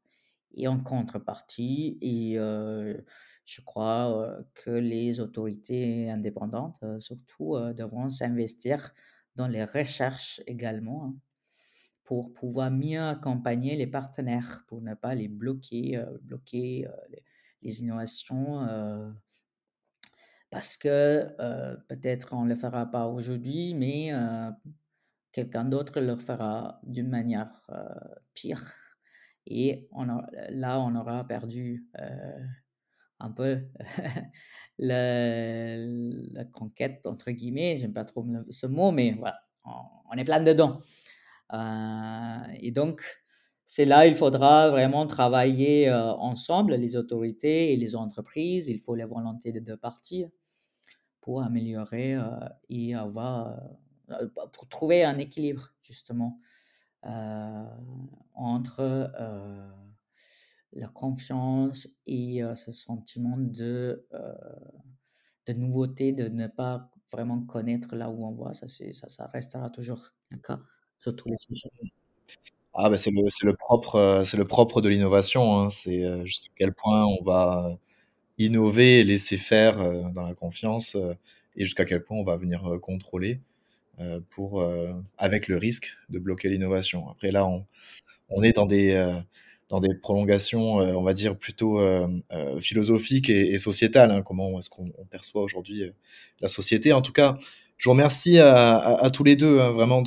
[0.55, 8.93] Et en contrepartie, et, je crois que les autorités indépendantes, surtout, devront s'investir
[9.35, 11.05] dans les recherches également.
[11.05, 11.15] Hein
[12.09, 16.91] pour pouvoir mieux accompagner les partenaires, pour ne pas les bloquer, euh, bloquer euh,
[17.61, 18.67] les, innovations.
[18.67, 19.11] Euh,
[20.49, 21.27] parce que
[21.87, 24.11] peut-être on ne le fera pas aujourd'hui, mais
[25.31, 27.69] quelqu'un d'autre le fera d'une manière
[28.33, 28.73] pire.
[29.45, 30.07] Et on
[30.49, 31.87] là, on aura perdu
[33.19, 33.61] un peu
[34.79, 37.77] la, conquête, entre guillemets.
[37.77, 40.79] J'aime pas trop ce mot, mais voilà, on est plein dedans.
[41.53, 43.03] Euh, et donc,
[43.65, 48.67] c'est là il faudra vraiment travailler euh, ensemble, les autorités et les entreprises.
[48.67, 50.25] Il faut la volonté des deux parties
[51.21, 52.23] pour améliorer euh,
[52.69, 53.59] et avoir,
[54.53, 56.39] pour trouver un équilibre justement
[58.33, 59.11] entre
[60.73, 64.05] la confiance et ce sentiment de,
[65.47, 68.53] de nouveauté, de ne pas vraiment connaître là où on va.
[68.53, 70.59] Ça, ça, ça restera toujours le cas
[72.73, 75.59] Ah bah c'est le, le propre, euh, c'est le propre de l'innovation.
[75.59, 75.69] Hein.
[75.69, 77.77] C'est euh, jusqu'à quel point on va
[78.37, 80.95] innover et laisser faire euh, dans la confiance
[81.55, 83.41] et jusqu'à quel point on va venir contrôler
[84.29, 84.65] pour,
[85.17, 87.09] avec le risque de bloquer l'innovation.
[87.09, 87.65] Après là, on,
[88.29, 88.93] on est dans des,
[89.67, 91.81] dans des prolongations, on va dire, plutôt
[92.61, 94.11] philosophiques et, sociétales.
[94.11, 94.21] Hein.
[94.21, 95.91] Comment est-ce qu'on perçoit aujourd'hui
[96.39, 97.37] la société En tout cas,
[97.79, 100.03] je vous remercie à, tous les deux hein, vraiment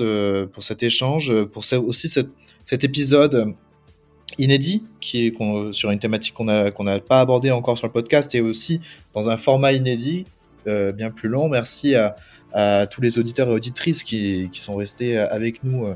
[0.52, 3.54] pour cet échange, pour aussi cet épisode
[4.38, 5.32] inédit qui
[5.72, 8.80] sur une thématique qu'on n'a pas abordée encore sur le podcast et aussi
[9.14, 10.26] dans un format inédit
[10.66, 11.48] euh, bien plus long.
[11.48, 12.14] Merci à,
[12.90, 15.86] tous les auditeurs et auditrices qui, sont restés avec nous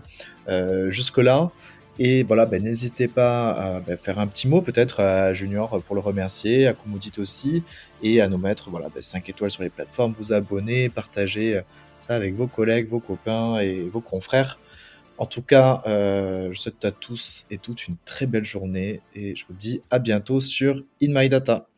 [0.49, 1.51] euh, jusque-là.
[1.99, 5.95] Et voilà, ben, n'hésitez pas à ben, faire un petit mot peut-être à Junior pour
[5.95, 7.63] le remercier, à Kumudit aussi,
[8.03, 11.61] et à nous mettre voilà, 5 ben, étoiles sur les plateformes, vous abonner, partager
[11.99, 14.59] ça avec vos collègues, vos copains et vos confrères.
[15.19, 19.35] En tout cas, euh, je souhaite à tous et toutes une très belle journée et
[19.35, 21.69] je vous dis à bientôt sur In My Data.